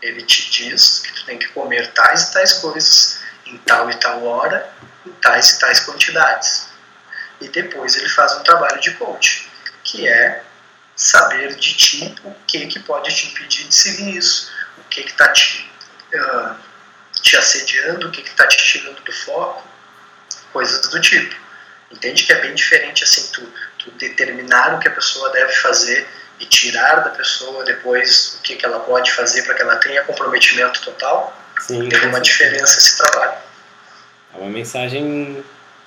Ele 0.00 0.22
te 0.22 0.50
diz 0.50 1.00
que 1.04 1.12
tu 1.12 1.24
tem 1.24 1.38
que 1.38 1.48
comer 1.48 1.92
tais 1.92 2.22
e 2.22 2.32
tais 2.32 2.52
coisas 2.54 3.20
em 3.46 3.56
tal 3.58 3.90
e 3.90 3.94
tal 3.96 4.24
hora, 4.24 4.70
em 5.04 5.10
tais 5.12 5.50
e 5.50 5.58
tais 5.58 5.80
quantidades. 5.80 6.68
E 7.40 7.48
depois 7.48 7.96
ele 7.96 8.08
faz 8.08 8.34
um 8.34 8.42
trabalho 8.42 8.80
de 8.80 8.92
coach, 8.94 9.50
que 9.86 10.06
é 10.06 10.42
saber 10.94 11.54
de 11.54 11.74
ti 11.74 12.14
o 12.24 12.34
que 12.46 12.66
que 12.66 12.80
pode 12.80 13.14
te 13.14 13.28
impedir 13.28 13.66
de 13.68 13.74
seguir 13.74 14.16
isso, 14.16 14.50
o 14.78 14.84
que 14.88 15.02
que 15.02 15.10
está 15.10 15.28
te 15.32 15.70
uh, 16.14 16.56
te 17.22 17.36
assediando, 17.36 18.08
o 18.08 18.10
que 18.10 18.20
está 18.20 18.46
te 18.46 18.56
tirando 18.56 19.00
do 19.02 19.12
foco, 19.12 19.66
coisas 20.52 20.88
do 20.90 21.00
tipo. 21.00 21.34
Entende 21.90 22.24
que 22.24 22.32
é 22.32 22.40
bem 22.40 22.54
diferente 22.54 23.04
assim 23.04 23.30
tu, 23.32 23.52
tu 23.78 23.90
determinar 23.92 24.74
o 24.74 24.80
que 24.80 24.88
a 24.88 24.90
pessoa 24.90 25.30
deve 25.30 25.52
fazer 25.54 26.06
e 26.40 26.46
tirar 26.46 26.96
da 26.96 27.10
pessoa 27.10 27.64
depois 27.64 28.38
o 28.38 28.42
que, 28.42 28.56
que 28.56 28.64
ela 28.66 28.80
pode 28.80 29.10
fazer 29.12 29.42
para 29.42 29.54
que 29.54 29.62
ela 29.62 29.76
tenha 29.76 30.04
comprometimento 30.04 30.82
total. 30.82 31.34
Sim, 31.60 31.88
tem 31.88 32.08
uma 32.08 32.20
diferença 32.20 32.78
esse 32.78 32.98
trabalho. 32.98 33.38
É 34.34 34.38
uma 34.38 34.50
mensagem 34.50 35.42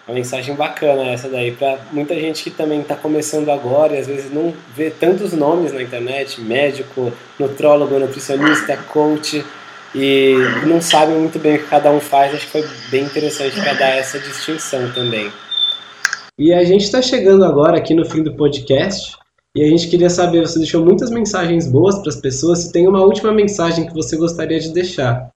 uma 0.09 0.15
mensagem 0.15 0.55
bacana 0.55 1.03
essa 1.03 1.29
daí 1.29 1.51
para 1.51 1.77
muita 1.91 2.15
gente 2.15 2.43
que 2.43 2.49
também 2.49 2.81
está 2.81 2.95
começando 2.95 3.49
agora 3.49 3.95
e 3.95 3.99
às 3.99 4.07
vezes 4.07 4.33
não 4.33 4.51
vê 4.75 4.89
tantos 4.89 5.33
nomes 5.33 5.71
na 5.71 5.83
internet 5.83 6.41
médico 6.41 7.13
nutrólogo 7.37 7.99
nutricionista 7.99 8.75
coach 8.75 9.45
e 9.93 10.33
não 10.65 10.81
sabem 10.81 11.15
muito 11.15 11.37
bem 11.37 11.57
o 11.57 11.59
que 11.59 11.67
cada 11.67 11.91
um 11.91 11.99
faz. 11.99 12.33
Acho 12.33 12.45
que 12.47 12.51
foi 12.51 12.67
bem 12.89 13.03
interessante 13.03 13.59
para 13.61 13.73
dar 13.73 13.89
essa 13.89 14.19
distinção 14.19 14.91
também. 14.93 15.31
E 16.37 16.53
a 16.53 16.63
gente 16.63 16.85
está 16.85 17.01
chegando 17.01 17.45
agora 17.45 17.77
aqui 17.77 17.93
no 17.93 18.05
fim 18.09 18.23
do 18.23 18.33
podcast 18.33 19.15
e 19.55 19.63
a 19.63 19.67
gente 19.67 19.89
queria 19.89 20.09
saber, 20.09 20.41
você 20.41 20.57
deixou 20.57 20.83
muitas 20.83 21.11
mensagens 21.11 21.67
boas 21.67 21.99
para 21.99 22.09
as 22.09 22.15
pessoas, 22.15 22.59
se 22.59 22.71
tem 22.71 22.87
uma 22.87 23.01
última 23.01 23.31
mensagem 23.31 23.85
que 23.85 23.93
você 23.93 24.15
gostaria 24.15 24.59
de 24.59 24.73
deixar. 24.73 25.29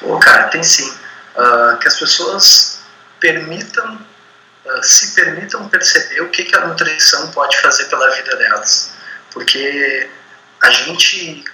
Pô, 0.00 0.18
cara, 0.18 0.44
tem 0.48 0.62
sim. 0.62 0.88
Uh, 1.36 1.78
que 1.78 1.88
as 1.88 1.98
pessoas 1.98 2.75
permitam, 3.20 4.06
uh, 4.64 4.82
se 4.82 5.14
permitam 5.14 5.68
perceber 5.68 6.20
o 6.22 6.30
que, 6.30 6.44
que 6.44 6.56
a 6.56 6.66
nutrição 6.66 7.30
pode 7.32 7.56
fazer 7.60 7.86
pela 7.86 8.10
vida 8.10 8.36
delas. 8.36 8.92
Porque 9.32 10.08
a 10.62 10.70
gente 10.70 11.44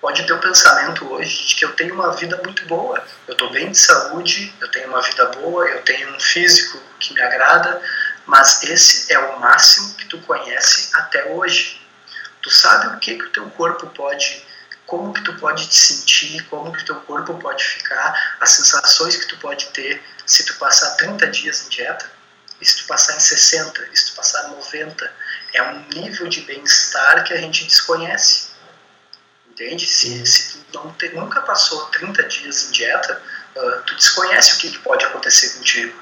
pode 0.00 0.26
ter 0.26 0.32
o 0.32 0.38
pensamento 0.40 1.10
hoje 1.12 1.46
de 1.46 1.54
que 1.54 1.64
eu 1.64 1.72
tenho 1.74 1.94
uma 1.94 2.10
vida 2.16 2.36
muito 2.42 2.66
boa, 2.66 3.02
eu 3.28 3.32
estou 3.32 3.50
bem 3.50 3.70
de 3.70 3.78
saúde, 3.78 4.52
eu 4.60 4.68
tenho 4.72 4.88
uma 4.88 5.00
vida 5.00 5.26
boa, 5.26 5.64
eu 5.68 5.80
tenho 5.82 6.12
um 6.12 6.18
físico 6.18 6.76
que 6.98 7.14
me 7.14 7.22
agrada, 7.22 7.80
mas 8.26 8.64
esse 8.64 9.12
é 9.12 9.18
o 9.18 9.38
máximo 9.38 9.94
que 9.94 10.06
tu 10.06 10.18
conhece 10.22 10.90
até 10.94 11.26
hoje. 11.26 11.80
Tu 12.42 12.50
sabe 12.50 12.88
o 12.88 12.98
que 12.98 13.16
que 13.16 13.24
o 13.24 13.30
teu 13.30 13.48
corpo 13.50 13.86
pode, 13.90 14.44
como 14.86 15.12
que 15.12 15.22
tu 15.22 15.34
pode 15.38 15.66
te 15.66 15.74
sentir, 15.76 16.42
como 16.48 16.72
que 16.72 16.82
o 16.82 16.84
teu 16.84 16.96
corpo 17.02 17.38
pode 17.38 17.62
ficar, 17.62 18.36
as 18.40 18.50
sensações 18.50 19.16
que 19.16 19.26
tu 19.26 19.36
pode 19.38 19.66
ter 19.66 20.02
se 20.26 20.44
tu 20.44 20.54
passar 20.54 20.96
30 20.96 21.26
dias 21.28 21.66
em 21.66 21.68
dieta, 21.68 22.10
e 22.60 22.64
se 22.64 22.78
tu 22.78 22.86
passar 22.86 23.16
em 23.16 23.20
60, 23.20 23.88
e 23.92 23.96
se 23.96 24.10
tu 24.10 24.16
passar 24.16 24.48
90, 24.48 25.12
é 25.54 25.62
um 25.62 25.88
nível 25.88 26.28
de 26.28 26.42
bem-estar 26.42 27.24
que 27.24 27.32
a 27.32 27.38
gente 27.38 27.64
desconhece 27.64 28.52
entende? 29.52 29.86
Se, 29.86 30.26
se 30.26 30.58
tu 30.58 30.78
não 30.78 30.92
te, 30.92 31.08
nunca 31.10 31.40
passou 31.42 31.86
30 31.86 32.22
dias 32.24 32.68
em 32.68 32.72
dieta, 32.72 33.22
uh, 33.56 33.82
tu 33.82 33.94
desconhece 33.94 34.54
o 34.54 34.58
que, 34.58 34.70
que 34.70 34.78
pode 34.78 35.04
acontecer 35.04 35.50
contigo, 35.58 35.96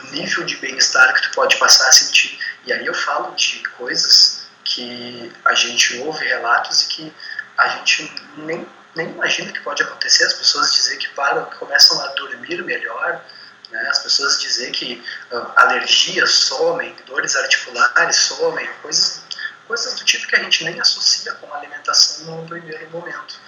o 0.00 0.12
nível 0.12 0.44
de 0.44 0.56
bem-estar 0.56 1.12
que 1.14 1.22
tu 1.22 1.30
pode 1.34 1.56
passar 1.56 1.88
a 1.88 1.92
sentir. 1.92 2.38
E 2.64 2.72
aí 2.72 2.86
eu 2.86 2.94
falo 2.94 3.34
de 3.34 3.62
coisas 3.76 4.44
que 4.64 5.30
a 5.44 5.54
gente 5.54 5.98
ouve 5.98 6.24
relatos 6.24 6.82
e 6.82 6.86
que 6.86 7.12
a 7.58 7.68
gente 7.68 8.12
nem, 8.38 8.66
nem 8.94 9.10
imagina 9.10 9.52
que 9.52 9.60
pode 9.60 9.82
acontecer. 9.82 10.24
As 10.24 10.34
pessoas 10.34 10.72
dizer 10.72 10.96
que 10.98 11.08
param, 11.08 11.44
começam 11.58 12.00
a 12.00 12.08
dormir 12.08 12.62
melhor, 12.62 13.24
né? 13.70 13.88
as 13.88 14.00
pessoas 14.00 14.40
dizer 14.40 14.70
que 14.72 15.04
uh, 15.32 15.52
alergias 15.56 16.30
somem, 16.30 16.94
dores 17.06 17.36
articulares 17.36 18.16
somem, 18.16 18.68
coisas 18.82 19.24
coisas 19.66 19.94
do 19.94 20.04
tipo 20.04 20.26
que 20.26 20.36
a 20.36 20.42
gente 20.42 20.64
nem 20.64 20.80
associa 20.80 21.32
com 21.34 21.52
alimentação 21.54 22.42
no 22.42 22.46
primeiro 22.46 22.88
momento. 22.90 23.40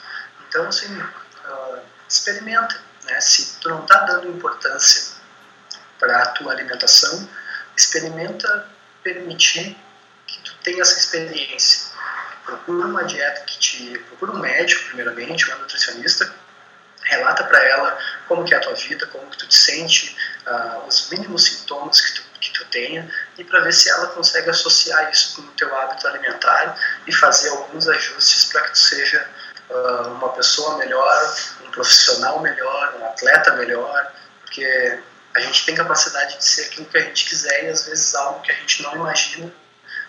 Então, 0.49 0.67
assim, 0.67 0.97
uh, 0.99 1.81
experimenta. 2.09 2.81
Né? 3.05 3.21
Se 3.21 3.59
tu 3.61 3.69
não 3.69 3.83
está 3.83 4.01
dando 4.01 4.29
importância 4.29 5.17
para 5.99 6.23
a 6.23 6.27
tua 6.31 6.53
alimentação, 6.53 7.29
experimenta 7.77 8.69
permitir 9.03 9.77
que 10.27 10.41
tu 10.41 10.55
tenha 10.63 10.83
essa 10.83 10.99
experiência. 10.99 11.86
Procura 12.47 12.87
uma 12.87 13.05
dieta 13.05 13.41
que 13.43 13.59
te... 13.59 13.99
Procura 14.09 14.33
um 14.33 14.39
médico, 14.39 14.85
primeiramente, 14.87 15.45
uma 15.47 15.57
nutricionista, 15.57 16.33
relata 17.03 17.45
para 17.45 17.63
ela 17.65 17.99
como 18.27 18.45
que 18.45 18.55
é 18.55 18.57
a 18.57 18.61
tua 18.61 18.75
vida, 18.75 19.07
como 19.09 19.29
que 19.31 19.39
tu 19.39 19.47
te 19.47 19.55
sente, 19.55 20.17
uh, 20.47 20.87
os 20.87 21.11
mínimos 21.11 21.45
sintomas 21.45 22.01
que 22.01 22.15
tu 22.15 22.27
que 22.41 22.53
tu 22.53 22.65
tenha 22.67 23.11
e 23.39 23.45
para 23.45 23.61
ver 23.61 23.73
se 23.73 23.89
ela 23.91 24.09
consegue 24.09 24.51
associar 24.51 25.11
isso 25.11 25.37
com 25.37 25.43
o 25.43 25.53
teu 25.53 25.75
hábito 25.77 26.07
alimentar 26.07 26.79
e 27.07 27.13
fazer 27.13 27.51
alguns 27.51 27.89
ajustes 27.89 28.45
para 28.45 28.63
que 28.63 28.73
tu 28.73 28.79
seja 28.79 29.29
uh, 29.71 30.09
uma 30.09 30.29
pessoa 30.31 30.79
melhor, 30.79 31.37
um 31.65 31.71
profissional 31.71 32.41
melhor, 32.41 32.95
um 33.01 33.07
atleta 33.07 33.53
melhor, 33.55 34.13
porque 34.43 34.99
a 35.35 35.41
gente 35.41 35.67
tem 35.67 35.75
capacidade 35.75 36.39
de 36.39 36.45
ser 36.45 36.63
aquilo 36.67 36.87
que 36.87 36.99
a 36.99 37.03
gente 37.03 37.27
quiser 37.27 37.65
e 37.65 37.69
às 37.69 37.85
vezes 37.87 38.15
algo 38.15 38.41
que 38.41 38.53
a 38.53 38.55
gente 38.55 38.83
não 38.83 38.95
imagina 38.95 39.53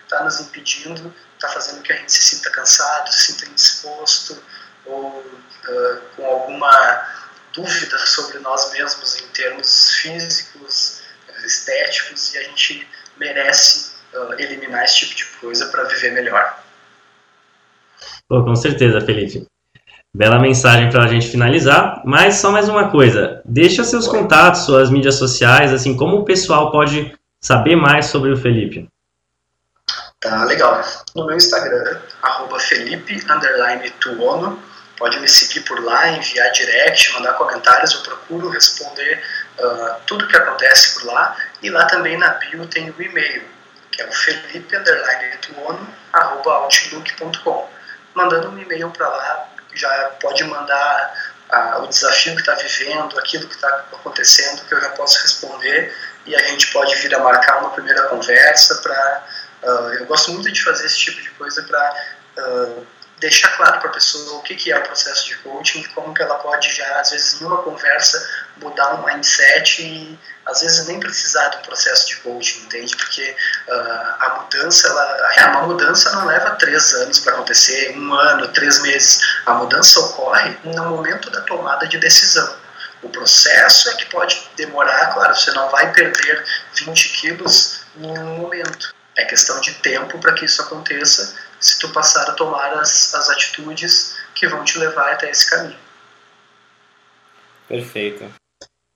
está 0.04 0.24
nos 0.24 0.40
impedindo, 0.40 1.14
está 1.38 1.48
fazendo 1.48 1.82
que 1.82 1.92
a 1.92 1.96
gente 1.96 2.12
se 2.12 2.36
sinta 2.36 2.50
cansado, 2.50 3.10
se 3.12 3.32
sinta 3.32 3.50
indisposto, 3.50 4.42
ou 4.84 5.08
uh, 5.08 6.00
com 6.16 6.24
alguma 6.24 7.06
dúvida 7.54 7.98
sobre 7.98 8.38
nós 8.40 8.72
mesmos 8.72 9.20
em 9.22 9.26
termos 9.28 9.94
físicos, 9.94 11.02
estéticos, 11.44 12.34
e 12.34 12.38
a 12.38 12.42
gente 12.42 12.86
merece 13.16 13.92
uh, 14.14 14.34
eliminar 14.34 14.84
esse 14.84 14.98
tipo 14.98 15.14
de 15.14 15.24
coisa 15.40 15.66
para 15.66 15.84
viver 15.84 16.12
melhor. 16.12 16.62
Pô, 18.28 18.44
com 18.44 18.54
certeza, 18.54 19.00
Felipe. 19.00 19.46
Bela 20.14 20.38
mensagem 20.38 20.90
para 20.90 21.04
a 21.04 21.06
gente 21.06 21.28
finalizar, 21.28 22.02
mas 22.04 22.36
só 22.36 22.50
mais 22.50 22.68
uma 22.68 22.90
coisa, 22.90 23.42
deixa 23.44 23.84
seus 23.84 24.08
contatos, 24.08 24.62
suas 24.62 24.90
mídias 24.90 25.16
sociais, 25.16 25.72
assim, 25.72 25.96
como 25.96 26.16
o 26.16 26.24
pessoal 26.24 26.72
pode 26.72 27.14
saber 27.40 27.76
mais 27.76 28.06
sobre 28.06 28.32
o 28.32 28.36
Felipe. 28.36 28.88
Tá, 30.20 30.44
legal. 30.44 30.82
No 31.14 31.26
meu 31.26 31.36
Instagram, 31.36 32.00
arroba 32.22 32.58
Felipe, 32.58 33.24
Tuono, 34.00 34.60
pode 34.96 35.20
me 35.20 35.28
seguir 35.28 35.60
por 35.60 35.82
lá, 35.84 36.08
enviar 36.08 36.50
direct, 36.50 37.12
mandar 37.12 37.34
comentários, 37.34 37.94
eu 37.94 38.00
procuro 38.00 38.48
responder 38.48 39.22
uh, 39.60 40.00
tudo 40.06 40.26
que 40.26 40.36
acontece 40.36 40.94
por 40.94 41.06
lá, 41.06 41.36
e 41.62 41.70
lá 41.70 41.86
também 41.86 42.18
na 42.18 42.30
bio 42.30 42.66
tem 42.66 42.90
o 42.90 43.00
e-mail, 43.00 43.44
que 43.92 44.02
é 44.02 44.06
o 44.08 44.12
felipe, 44.12 44.76
tuono, 45.40 45.88
arroba 46.12 46.52
outlook.com. 46.52 47.70
Mandando 48.14 48.50
um 48.50 48.58
e-mail 48.58 48.90
para 48.90 49.08
lá, 49.08 49.48
já 49.72 50.10
pode 50.20 50.42
mandar 50.42 51.14
ah, 51.50 51.78
o 51.78 51.86
desafio 51.86 52.34
que 52.34 52.40
está 52.40 52.54
vivendo, 52.54 53.18
aquilo 53.18 53.46
que 53.46 53.54
está 53.54 53.68
acontecendo, 53.92 54.64
que 54.66 54.74
eu 54.74 54.80
já 54.80 54.90
posso 54.90 55.22
responder 55.22 55.94
e 56.26 56.34
a 56.34 56.42
gente 56.42 56.72
pode 56.72 56.94
vir 56.96 57.14
a 57.14 57.20
marcar 57.20 57.60
uma 57.60 57.70
primeira 57.70 58.02
conversa 58.08 58.74
para. 58.82 59.24
Uh, 59.62 59.68
ah, 59.68 59.94
eu 59.98 60.06
gosto 60.06 60.32
muito 60.32 60.50
de 60.50 60.62
fazer 60.62 60.86
esse 60.86 60.98
tipo 60.98 61.20
de 61.20 61.30
coisa 61.30 61.62
para 61.62 61.94
uh, 62.38 62.86
deixar 63.20 63.48
claro 63.56 63.80
para 63.80 63.90
a 63.90 63.92
pessoa 63.92 64.38
o 64.38 64.42
que, 64.42 64.54
que 64.54 64.72
é 64.72 64.78
o 64.78 64.82
processo 64.82 65.26
de 65.26 65.36
coaching 65.38 65.80
e 65.80 65.88
como 65.88 66.14
que 66.14 66.22
ela 66.22 66.36
pode 66.36 66.72
já, 66.72 67.00
às 67.00 67.10
vezes, 67.10 67.40
numa 67.40 67.62
conversa, 67.62 68.24
mudar 68.58 68.94
um 68.94 69.04
mindset 69.04 69.82
e, 69.82 70.18
às 70.46 70.60
vezes, 70.60 70.86
nem 70.86 71.00
precisar 71.00 71.48
do 71.48 71.58
processo 71.58 72.08
de 72.08 72.16
coaching, 72.16 72.60
entende? 72.60 72.96
Porque 72.96 73.36
uh, 73.68 74.14
a 74.20 74.42
mudança, 74.42 74.88
ela, 74.88 75.50
uma 75.50 75.62
mudança 75.62 76.12
não 76.12 76.26
leva 76.26 76.50
três 76.56 76.94
anos 76.94 77.18
para 77.18 77.34
acontecer, 77.34 77.96
um 77.96 78.14
ano, 78.14 78.48
três 78.48 78.80
meses. 78.82 79.20
A 79.46 79.54
mudança 79.54 80.00
ocorre 80.00 80.56
no 80.64 80.84
momento 80.84 81.30
da 81.30 81.40
tomada 81.42 81.86
de 81.86 81.98
decisão. 81.98 82.56
O 83.02 83.08
processo 83.08 83.90
é 83.90 83.94
que 83.94 84.06
pode 84.06 84.50
demorar, 84.56 85.12
claro, 85.14 85.34
você 85.34 85.50
não 85.52 85.68
vai 85.70 85.92
perder 85.92 86.44
20 86.74 87.08
quilos 87.20 87.80
em 87.96 88.18
um 88.18 88.38
momento. 88.38 88.97
É 89.18 89.24
questão 89.24 89.60
de 89.60 89.74
tempo 89.74 90.18
para 90.18 90.32
que 90.32 90.44
isso 90.44 90.62
aconteça 90.62 91.34
se 91.58 91.78
tu 91.80 91.88
passar 91.88 92.30
a 92.30 92.32
tomar 92.32 92.72
as, 92.74 93.12
as 93.14 93.28
atitudes 93.28 94.16
que 94.34 94.46
vão 94.46 94.64
te 94.64 94.78
levar 94.78 95.12
até 95.12 95.28
esse 95.28 95.50
caminho. 95.50 95.76
Perfeito. 97.68 98.24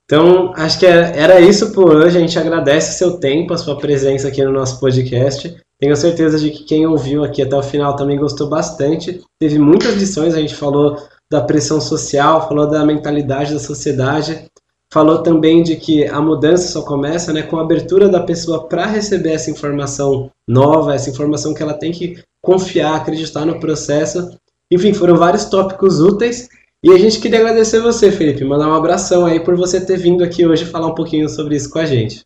Então, 0.05 0.53
acho 0.55 0.79
que 0.79 0.85
é, 0.85 1.17
era 1.17 1.41
isso 1.41 1.73
por 1.73 1.93
hoje. 1.93 2.17
A 2.17 2.21
gente 2.21 2.39
agradece 2.39 2.91
o 2.91 2.97
seu 2.97 3.19
tempo, 3.19 3.53
a 3.53 3.57
sua 3.57 3.77
presença 3.77 4.29
aqui 4.29 4.43
no 4.43 4.51
nosso 4.51 4.79
podcast. 4.79 5.55
Tenho 5.79 5.95
certeza 5.97 6.39
de 6.39 6.51
que 6.51 6.63
quem 6.63 6.87
ouviu 6.87 7.23
aqui 7.23 7.41
até 7.41 7.55
o 7.55 7.63
final 7.63 7.95
também 7.95 8.17
gostou 8.17 8.47
bastante. 8.47 9.21
Teve 9.37 9.59
muitas 9.59 9.95
lições, 9.95 10.33
a 10.33 10.39
gente 10.39 10.55
falou 10.55 10.97
da 11.29 11.41
pressão 11.41 11.81
social, 11.81 12.47
falou 12.47 12.69
da 12.69 12.85
mentalidade 12.85 13.53
da 13.53 13.59
sociedade, 13.59 14.45
falou 14.93 15.23
também 15.23 15.63
de 15.63 15.75
que 15.75 16.07
a 16.07 16.21
mudança 16.21 16.67
só 16.67 16.83
começa 16.83 17.33
né, 17.33 17.41
com 17.41 17.57
a 17.57 17.63
abertura 17.63 18.07
da 18.07 18.19
pessoa 18.19 18.67
para 18.67 18.85
receber 18.85 19.31
essa 19.31 19.49
informação 19.49 20.31
nova, 20.47 20.93
essa 20.93 21.09
informação 21.09 21.51
que 21.51 21.63
ela 21.63 21.73
tem 21.73 21.91
que 21.91 22.23
confiar, 22.39 22.95
acreditar 22.95 23.43
no 23.43 23.59
processo. 23.59 24.39
Enfim, 24.69 24.93
foram 24.93 25.15
vários 25.15 25.45
tópicos 25.45 25.99
úteis. 25.99 26.47
E 26.83 26.91
a 26.91 26.97
gente 26.99 27.19
queria 27.19 27.39
agradecer 27.39 27.79
você, 27.79 28.11
Felipe, 28.11 28.43
mandar 28.43 28.67
um 28.67 28.75
abração 28.75 29.25
aí 29.25 29.39
por 29.39 29.55
você 29.55 29.83
ter 29.83 29.97
vindo 29.97 30.23
aqui 30.23 30.45
hoje 30.45 30.65
falar 30.65 30.87
um 30.87 30.95
pouquinho 30.95 31.27
sobre 31.27 31.55
isso 31.55 31.71
com 31.71 31.79
a 31.79 31.85
gente. 31.85 32.23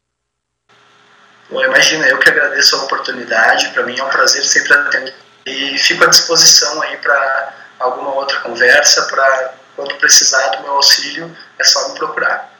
Bom, 1.49 1.63
imagina, 1.63 2.05
eu 2.09 2.19
que 2.19 2.27
agradeço 2.27 2.75
a 2.75 2.83
oportunidade, 2.83 3.69
para 3.69 3.83
mim 3.83 3.97
é 3.97 4.03
um 4.03 4.09
prazer 4.09 4.43
sempre 4.43 4.73
atender. 4.73 5.13
E 5.45 5.77
fico 5.77 6.03
à 6.03 6.07
disposição 6.07 6.81
aí 6.81 6.97
para 6.97 7.53
alguma 7.79 8.13
outra 8.15 8.41
conversa, 8.41 9.03
para 9.03 9.53
quando 9.73 9.95
precisar 9.95 10.49
do 10.49 10.63
meu 10.63 10.73
auxílio, 10.73 11.33
é 11.57 11.63
só 11.63 11.87
me 11.87 11.97
procurar. 11.97 12.56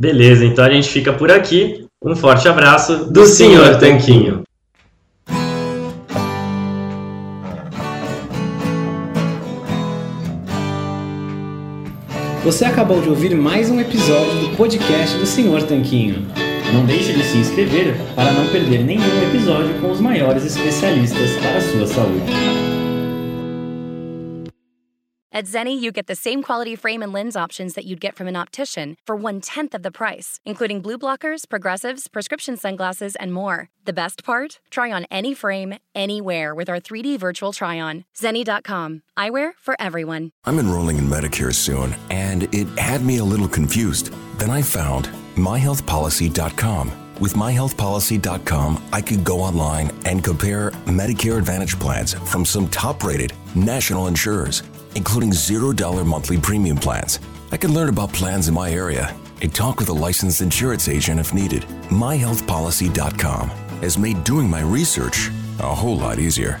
Beleza, 0.00 0.46
então 0.46 0.64
a 0.64 0.70
gente 0.70 0.88
fica 0.88 1.12
por 1.12 1.30
aqui. 1.30 1.84
Um 2.02 2.16
forte 2.16 2.48
abraço 2.48 3.04
do, 3.04 3.12
do 3.12 3.26
Senhor 3.26 3.78
Tanquinho. 3.78 4.44
Você 12.42 12.64
acabou 12.64 13.02
de 13.02 13.10
ouvir 13.10 13.34
mais 13.36 13.68
um 13.68 13.78
episódio 13.78 14.40
do 14.40 14.56
podcast 14.56 15.18
do 15.18 15.26
Senhor 15.26 15.62
Tanquinho. 15.64 16.26
Não 16.72 16.86
deixe 16.86 17.12
de 17.12 17.22
se 17.22 17.36
inscrever 17.36 17.94
para 18.16 18.32
não 18.32 18.46
perder 18.46 18.82
nenhum 18.82 19.22
episódio 19.28 19.78
com 19.82 19.90
os 19.90 20.00
maiores 20.00 20.46
especialistas 20.46 21.32
para 21.42 21.58
a 21.58 21.60
sua 21.60 21.86
saúde. 21.86 22.69
At 25.32 25.44
Zenni, 25.44 25.80
you 25.80 25.92
get 25.92 26.08
the 26.08 26.16
same 26.16 26.42
quality 26.42 26.74
frame 26.74 27.02
and 27.02 27.12
lens 27.12 27.36
options 27.36 27.74
that 27.74 27.84
you'd 27.84 28.00
get 28.00 28.16
from 28.16 28.26
an 28.26 28.34
optician 28.34 28.96
for 29.06 29.14
one 29.14 29.40
tenth 29.40 29.76
of 29.76 29.84
the 29.84 29.92
price, 29.92 30.40
including 30.44 30.80
blue 30.80 30.98
blockers, 30.98 31.48
progressives, 31.48 32.08
prescription 32.08 32.56
sunglasses, 32.56 33.14
and 33.14 33.32
more. 33.32 33.68
The 33.84 33.92
best 33.92 34.24
part? 34.24 34.58
Try 34.70 34.90
on 34.90 35.06
any 35.08 35.32
frame, 35.34 35.74
anywhere 35.94 36.52
with 36.52 36.68
our 36.68 36.80
3D 36.80 37.16
virtual 37.20 37.52
try 37.52 37.78
on. 37.78 38.04
Zenni.com. 38.18 39.02
Eyewear 39.16 39.52
for 39.56 39.76
everyone. 39.80 40.32
I'm 40.44 40.58
enrolling 40.58 40.98
in 40.98 41.04
Medicare 41.04 41.54
soon, 41.54 41.94
and 42.10 42.52
it 42.52 42.66
had 42.76 43.04
me 43.04 43.18
a 43.18 43.24
little 43.24 43.48
confused. 43.48 44.12
Then 44.38 44.50
I 44.50 44.62
found 44.62 45.10
myhealthpolicy.com. 45.36 46.90
With 47.20 47.34
myhealthpolicy.com, 47.34 48.82
I 48.92 49.00
could 49.00 49.22
go 49.24 49.40
online 49.40 49.92
and 50.06 50.24
compare 50.24 50.70
Medicare 50.86 51.38
Advantage 51.38 51.78
plans 51.78 52.14
from 52.14 52.44
some 52.44 52.66
top 52.68 53.04
rated 53.04 53.32
national 53.54 54.06
insurers 54.06 54.62
including 54.94 55.30
$0 55.30 56.06
monthly 56.06 56.38
premium 56.38 56.76
plans. 56.76 57.18
I 57.52 57.56
can 57.56 57.74
learn 57.74 57.88
about 57.88 58.12
plans 58.12 58.48
in 58.48 58.54
my 58.54 58.70
area 58.70 59.14
and 59.42 59.54
talk 59.54 59.78
with 59.78 59.88
a 59.88 59.92
licensed 59.92 60.40
insurance 60.40 60.88
agent 60.88 61.18
if 61.18 61.34
needed. 61.34 61.62
MyHealthPolicy.com 61.88 63.50
has 63.82 63.98
made 63.98 64.22
doing 64.24 64.48
my 64.48 64.60
research 64.60 65.30
a 65.58 65.74
whole 65.74 65.96
lot 65.96 66.18
easier. 66.18 66.60